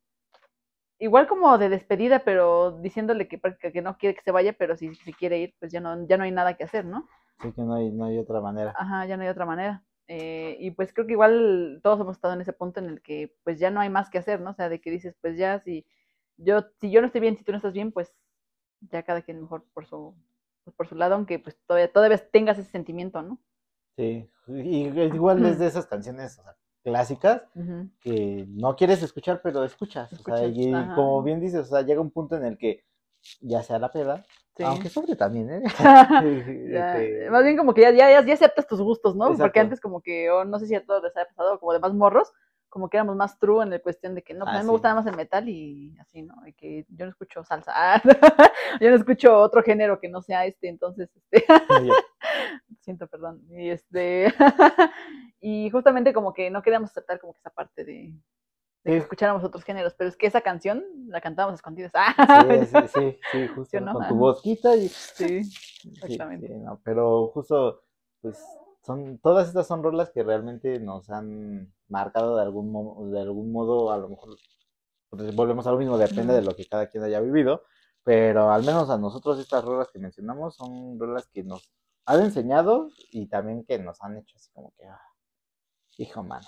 igual 0.98 1.26
como 1.26 1.56
de 1.56 1.70
despedida, 1.70 2.18
pero 2.18 2.72
diciéndole 2.72 3.26
que, 3.26 3.40
que 3.40 3.80
no 3.80 3.96
quiere 3.96 4.14
que 4.14 4.20
se 4.20 4.32
vaya, 4.32 4.52
pero 4.52 4.76
si 4.76 4.94
se 4.96 5.14
quiere 5.14 5.38
ir, 5.38 5.54
pues 5.58 5.72
ya 5.72 5.80
no, 5.80 6.06
ya 6.06 6.18
no 6.18 6.24
hay 6.24 6.30
nada 6.30 6.52
que 6.52 6.64
hacer, 6.64 6.84
¿no? 6.84 7.08
Sí 7.40 7.50
que 7.52 7.62
no 7.62 7.74
hay, 7.76 7.90
no 7.90 8.04
hay 8.04 8.18
otra 8.18 8.42
manera. 8.42 8.74
Ajá, 8.76 9.06
ya 9.06 9.16
no 9.16 9.22
hay 9.22 9.30
otra 9.30 9.46
manera. 9.46 9.82
Eh, 10.08 10.58
y 10.60 10.72
pues 10.72 10.92
creo 10.92 11.06
que 11.06 11.14
igual 11.14 11.80
todos 11.82 12.00
hemos 12.00 12.16
estado 12.16 12.34
en 12.34 12.42
ese 12.42 12.52
punto 12.52 12.80
en 12.80 12.90
el 12.90 13.00
que 13.00 13.34
pues 13.44 13.58
ya 13.58 13.70
no 13.70 13.80
hay 13.80 13.88
más 13.88 14.10
que 14.10 14.18
hacer, 14.18 14.42
¿no? 14.42 14.50
O 14.50 14.54
sea, 14.54 14.68
de 14.68 14.78
que 14.78 14.90
dices, 14.90 15.16
pues 15.22 15.38
ya 15.38 15.60
si 15.60 15.86
yo, 16.36 16.66
si 16.82 16.90
yo 16.90 17.00
no 17.00 17.06
estoy 17.06 17.22
bien, 17.22 17.38
si 17.38 17.44
tú 17.44 17.52
no 17.52 17.56
estás 17.56 17.72
bien, 17.72 17.92
pues 17.92 18.14
ya 18.90 19.04
cada 19.04 19.22
quien 19.22 19.40
mejor 19.40 19.64
por 19.72 19.86
su, 19.86 20.14
pues, 20.64 20.76
por 20.76 20.86
su 20.86 20.96
lado, 20.96 21.14
aunque 21.14 21.38
pues 21.38 21.58
todavía, 21.66 21.90
todavía 21.90 22.18
tengas 22.30 22.58
ese 22.58 22.70
sentimiento, 22.70 23.22
¿no? 23.22 23.38
Sí, 23.96 24.28
y 24.48 24.88
y 24.88 25.00
igual 25.14 25.42
es 25.46 25.58
de 25.58 25.66
esas 25.66 25.86
canciones 25.86 26.38
o 26.38 26.42
sea, 26.42 26.54
clásicas 26.88 27.42
que 28.00 28.44
no 28.48 28.74
quieres 28.76 29.02
escuchar, 29.02 29.40
pero 29.42 29.64
escuchas. 29.64 30.10
O 30.12 30.36
sea, 30.36 30.46
y 30.46 30.72
ajá. 30.72 30.94
como 30.94 31.22
bien 31.22 31.40
dices, 31.40 31.60
o 31.60 31.64
sea, 31.64 31.82
llega 31.82 32.00
un 32.00 32.10
punto 32.10 32.36
en 32.36 32.44
el 32.44 32.58
que 32.58 32.84
ya 33.40 33.62
sea 33.62 33.78
la 33.78 33.90
peda, 33.90 34.24
Sí. 34.56 34.64
aunque 34.64 34.88
sobre 34.88 35.14
también, 35.14 35.50
¿eh? 35.50 35.62
Ya, 36.72 36.98
Este, 36.98 37.30
Más 37.30 37.44
bien 37.44 37.56
como 37.56 37.74
que 37.74 37.82
ya, 37.82 37.92
ya, 37.92 38.24
ya, 38.24 38.34
aceptas 38.34 38.66
tus 38.66 38.80
gustos, 38.80 39.14
¿no? 39.14 39.32
Porque 39.36 39.60
antes 39.60 39.80
como 39.80 40.00
que, 40.00 40.28
no 40.46 40.58
sé 40.58 40.66
si 40.66 40.74
a 40.74 40.84
todos 40.84 41.02
les 41.02 41.16
ha 41.16 41.24
pasado, 41.26 41.60
como 41.60 41.72
de 41.72 41.78
más 41.78 41.94
morros, 41.94 42.32
como 42.68 42.88
que 42.90 42.96
éramos 42.98 43.16
más 43.16 43.38
true 43.38 43.62
en 43.62 43.70
la 43.70 43.78
cuestión 43.78 44.14
de 44.14 44.22
que 44.22 44.34
no, 44.34 44.44
pues 44.44 44.48
a 44.48 44.50
Ah, 44.56 44.58
mí 44.58 44.60
sí. 44.62 44.66
me 44.66 44.72
gustaba 44.72 44.94
más 44.96 45.06
el 45.06 45.16
metal 45.16 45.48
y 45.48 45.96
así, 45.98 46.22
¿no? 46.22 46.34
Y 46.46 46.52
que 46.52 46.84
yo 46.88 47.04
no 47.06 47.10
escucho 47.10 47.42
salsa, 47.44 47.72
ah, 47.74 48.02
yo 48.80 48.90
no 48.90 48.96
escucho 48.96 49.36
otro 49.38 49.62
género 49.62 49.98
que 50.00 50.08
no 50.08 50.20
sea 50.22 50.44
este, 50.46 50.68
entonces, 50.68 51.10
este, 51.14 51.44
siento 52.80 53.06
perdón, 53.06 53.42
y 53.50 53.70
este, 53.70 54.32
y 55.40 55.70
justamente 55.70 56.12
como 56.12 56.32
que 56.32 56.50
no 56.50 56.62
queríamos 56.62 56.90
aceptar 56.90 57.20
como 57.20 57.32
que 57.32 57.38
esa 57.40 57.50
parte 57.50 57.84
de, 57.84 58.12
de 58.84 58.92
que 58.92 58.96
escucháramos 58.98 59.44
otros 59.44 59.64
géneros, 59.64 59.94
pero 59.94 60.08
es 60.08 60.16
que 60.16 60.26
esa 60.26 60.40
canción 60.40 60.84
la 61.08 61.20
cantábamos 61.20 61.58
escondidas, 61.58 61.92
ah, 61.94 62.44
Sí, 62.48 62.66
sí, 62.66 62.76
sí, 62.88 63.18
sí, 63.32 63.48
justo, 63.48 63.78
con 63.92 64.08
tu 64.08 64.14
bozquita 64.16 64.76
y 64.76 64.88
sí, 64.88 65.44
Sí, 65.44 65.90
exactamente. 65.92 66.48
sí, 66.48 66.54
no, 66.54 66.80
pero 66.84 67.28
justo, 67.28 67.82
pues, 68.20 68.42
son, 68.82 69.18
todas 69.18 69.48
estas 69.48 69.66
son 69.66 69.82
rolas 69.82 70.10
que 70.10 70.22
realmente 70.22 70.78
nos 70.80 71.10
han 71.10 71.72
marcado 71.88 72.36
de 72.36 72.42
algún, 72.42 72.70
mo- 72.72 73.08
de 73.10 73.20
algún 73.20 73.52
modo, 73.52 73.90
a 73.92 73.98
lo 73.98 74.08
mejor, 74.10 74.36
pues, 75.10 75.34
volvemos 75.34 75.66
a 75.66 75.72
lo 75.72 75.78
mismo, 75.78 75.98
depende 75.98 76.34
de 76.34 76.42
lo 76.42 76.54
que 76.54 76.66
cada 76.66 76.88
quien 76.88 77.04
haya 77.04 77.20
vivido, 77.20 77.62
pero 78.04 78.50
al 78.50 78.62
menos 78.64 78.90
a 78.90 78.98
nosotros 78.98 79.38
estas 79.38 79.64
rolas 79.64 79.88
que 79.92 79.98
mencionamos 79.98 80.56
son 80.56 80.98
rolas 80.98 81.26
que 81.28 81.42
nos 81.44 81.72
han 82.06 82.20
enseñado 82.22 82.88
y 83.12 83.26
también 83.28 83.64
que 83.64 83.78
nos 83.78 84.02
han 84.02 84.16
hecho 84.16 84.36
así 84.36 84.50
como 84.52 84.72
que, 84.78 84.86
ah, 84.86 85.00
hijo 85.98 86.22
mano. 86.22 86.46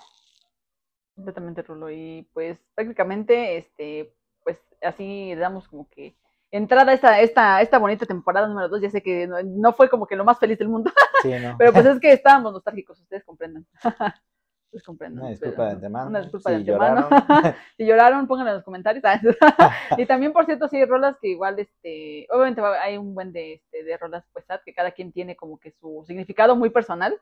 Completamente, 1.15 1.61
Rulo. 1.61 1.89
Y 1.91 2.27
pues 2.33 2.57
prácticamente, 2.73 3.57
este, 3.57 4.15
pues 4.43 4.57
así 4.81 5.35
le 5.35 5.41
damos 5.41 5.67
como 5.67 5.87
que 5.89 6.15
entrada 6.49 6.91
a 6.91 6.95
esta, 6.95 7.19
esta, 7.21 7.61
esta 7.61 7.77
bonita 7.77 8.05
temporada 8.05 8.47
número 8.47 8.69
2. 8.69 8.81
Ya 8.81 8.89
sé 8.89 9.03
que 9.03 9.27
no, 9.27 9.41
no 9.43 9.73
fue 9.73 9.89
como 9.89 10.07
que 10.07 10.15
lo 10.15 10.25
más 10.25 10.39
feliz 10.39 10.57
del 10.57 10.69
mundo, 10.69 10.91
Sí, 11.21 11.29
no. 11.39 11.55
pero 11.59 11.73
pues 11.73 11.85
es 11.85 11.99
que 11.99 12.13
estábamos 12.13 12.53
nostálgicos, 12.53 12.99
ustedes 12.99 13.23
comprendan. 13.23 13.67
Ustedes 14.71 14.83
comprendan. 14.85 15.19
Una 15.23 15.29
disculpa 15.31 15.55
pero- 15.57 15.67
de 15.67 15.73
antemano. 15.75 16.07
Una 16.07 16.21
disculpa 16.21 16.49
si 16.49 16.53
de 16.53 16.59
antemano. 16.61 17.09
lloraron. 17.09 17.55
si 17.77 17.85
lloraron, 17.85 18.27
pónganlo 18.27 18.51
en 18.51 18.55
los 18.55 18.63
comentarios. 18.63 19.03
y 19.97 20.05
también, 20.05 20.31
por 20.31 20.45
cierto, 20.45 20.69
sí 20.69 20.77
hay 20.77 20.85
rolas 20.85 21.17
que 21.21 21.27
igual, 21.27 21.59
este, 21.59 22.25
obviamente 22.31 22.61
hay 22.81 22.95
un 22.97 23.13
buen 23.13 23.33
de, 23.33 23.55
este, 23.55 23.83
de 23.83 23.97
rolas 23.97 24.23
pues 24.31 24.45
que 24.63 24.73
cada 24.73 24.91
quien 24.91 25.11
tiene 25.11 25.35
como 25.35 25.59
que 25.59 25.71
su 25.71 26.03
significado 26.07 26.55
muy 26.55 26.69
personal. 26.69 27.19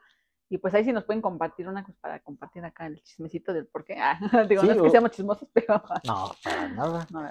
Y 0.52 0.58
pues 0.60 0.74
ahí 0.76 0.84
sí 0.84 0.94
nos 0.94 1.04
pueden 1.06 1.22
compartir 1.24 1.68
una 1.68 1.84
pues, 1.84 1.98
para 1.98 2.20
compartir 2.20 2.64
acá 2.66 2.86
el 2.88 3.02
chismecito 3.02 3.52
del 3.54 3.66
por 3.66 3.84
qué. 3.84 3.96
Ah, 4.00 4.20
digo, 4.48 4.62
Sí, 4.62 4.68
no 4.68 4.74
es 4.74 4.82
que 4.82 4.88
o- 4.88 4.92
seamos 4.92 5.12
chismosos, 5.12 5.50
pero 5.52 5.82
No, 6.06 6.32
para 6.44 6.68
nada. 6.70 7.08
no, 7.12 7.28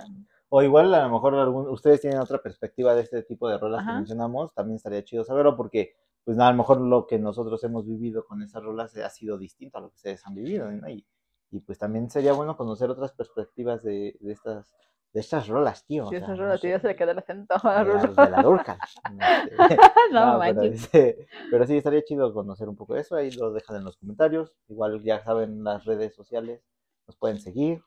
O 0.50 0.62
igual 0.62 0.92
a 0.94 1.02
lo 1.06 1.10
mejor 1.12 1.34
algún- 1.34 1.68
ustedes 1.68 2.00
tienen 2.00 2.20
otra 2.20 2.38
perspectiva 2.42 2.94
de 2.94 3.02
este 3.02 3.22
tipo 3.22 3.48
de 3.48 3.58
rolas 3.58 3.80
que 3.82 3.90
Ajá. 3.90 3.98
mencionamos, 3.98 4.54
también 4.54 4.76
estaría 4.76 5.04
chido 5.04 5.24
saberlo 5.24 5.56
porque 5.56 5.94
pues 6.24 6.36
nada, 6.36 6.50
a 6.50 6.52
lo 6.52 6.58
mejor 6.58 6.80
lo 6.80 7.06
que 7.06 7.18
nosotros 7.18 7.62
hemos 7.64 7.86
vivido 7.86 8.24
con 8.24 8.42
esas 8.42 8.62
rolas 8.62 8.94
ha 8.96 9.08
sido 9.10 9.38
distinto 9.38 9.78
a 9.78 9.80
lo 9.80 9.88
que 9.88 9.96
ustedes 9.96 10.26
han 10.26 10.34
vivido, 10.34 10.70
¿no? 10.70 10.88
Y, 10.88 11.06
y 11.50 11.60
pues 11.60 11.78
también 11.78 12.10
sería 12.10 12.34
bueno 12.34 12.56
conocer 12.56 12.90
otras 12.90 13.12
perspectivas 13.12 13.82
de, 13.82 14.16
de 14.20 14.32
estas 14.32 14.74
de 15.14 15.20
estas 15.20 15.48
rolas, 15.48 15.86
tío. 15.86 16.04
o 16.04 16.06
sí, 16.10 16.16
sea, 16.16 16.18
esas 16.26 16.36
no 16.38 16.44
rolas, 16.44 16.60
sé, 16.60 16.68
ya 16.68 16.80
se 16.80 16.88
le 16.88 16.96
quedó 16.96 17.12
el 17.12 17.18
acento. 17.18 17.54
de 17.64 17.84
la, 17.84 18.24
de 18.24 18.30
la 18.30 18.42
Durcal. 18.42 18.78
Este, 19.58 19.76
no, 20.12 20.32
no, 20.34 20.40
pero, 20.40 20.62
pero 21.50 21.66
sí, 21.66 21.76
estaría 21.78 22.02
chido 22.04 22.32
conocer 22.34 22.68
un 22.68 22.76
poco 22.76 22.94
de 22.94 23.00
eso. 23.00 23.16
Ahí 23.16 23.30
lo 23.30 23.52
dejan 23.52 23.76
en 23.76 23.84
los 23.84 23.96
comentarios. 23.96 24.52
Igual 24.68 25.02
ya 25.02 25.22
saben 25.24 25.64
las 25.64 25.84
redes 25.86 26.14
sociales. 26.14 26.62
Nos 27.06 27.16
pueden 27.16 27.40
seguir. 27.40 27.82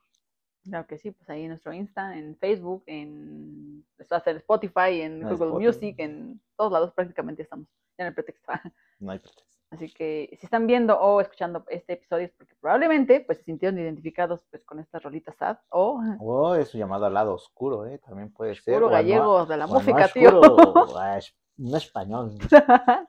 Claro 0.63 0.85
que 0.87 0.97
sí, 0.97 1.11
pues 1.11 1.29
ahí 1.29 1.43
en 1.43 1.49
nuestro 1.49 1.73
Insta, 1.73 2.15
en 2.17 2.37
Facebook, 2.37 2.83
en 2.85 3.83
ser 4.23 4.35
Spotify, 4.37 5.01
en 5.01 5.21
Google 5.21 5.33
Spotify. 5.35 5.65
Music, 5.65 5.95
en 5.99 6.41
todos 6.55 6.71
lados 6.71 6.91
prácticamente 6.93 7.41
estamos 7.41 7.67
en 7.97 8.07
el 8.07 8.13
pretexto. 8.13 8.51
No 8.99 9.11
hay 9.11 9.17
pretexto. 9.19 9.49
Así 9.71 9.91
que 9.91 10.29
si 10.39 10.45
están 10.45 10.67
viendo 10.67 10.99
o 10.99 11.21
escuchando 11.21 11.63
este 11.69 11.93
episodio 11.93 12.25
es 12.25 12.31
porque 12.33 12.53
probablemente 12.59 13.21
pues 13.21 13.37
se 13.39 13.45
sintieron 13.45 13.79
identificados 13.79 14.41
pues 14.51 14.63
con 14.65 14.79
estas 14.79 15.01
rolitas 15.01 15.35
sad 15.37 15.57
o 15.69 15.99
Oh, 16.19 16.53
es 16.55 16.67
su 16.67 16.77
llamado 16.77 17.05
al 17.05 17.13
lado 17.13 17.33
oscuro, 17.33 17.87
¿eh? 17.87 17.97
También 17.99 18.31
puede 18.33 18.53
ser. 18.53 18.75
puro 18.75 18.87
o 18.87 18.89
al 18.89 18.95
no- 19.07 19.11
gallego 19.11 19.45
de 19.45 19.57
la 19.57 19.65
música, 19.67 20.01
no 20.01 20.07
tío. 20.09 20.39
oscuro, 20.39 20.73
o 20.73 20.97
a 20.99 21.17
es- 21.17 21.35
no 21.57 21.77
español. 21.77 22.33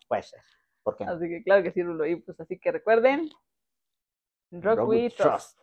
Puede 0.08 0.22
ser. 0.22 0.40
¿Por 0.82 0.96
qué 0.96 1.04
no? 1.04 1.12
así 1.12 1.28
que 1.28 1.42
claro 1.42 1.62
que 1.62 1.72
sí, 1.72 1.82
Rulo. 1.82 2.06
Y 2.06 2.16
pues 2.16 2.38
así 2.40 2.58
que 2.58 2.72
recuerden, 2.72 3.28
Rock, 4.52 4.78
Rock 4.78 4.88
with 4.88 5.12
Trust. 5.16 5.58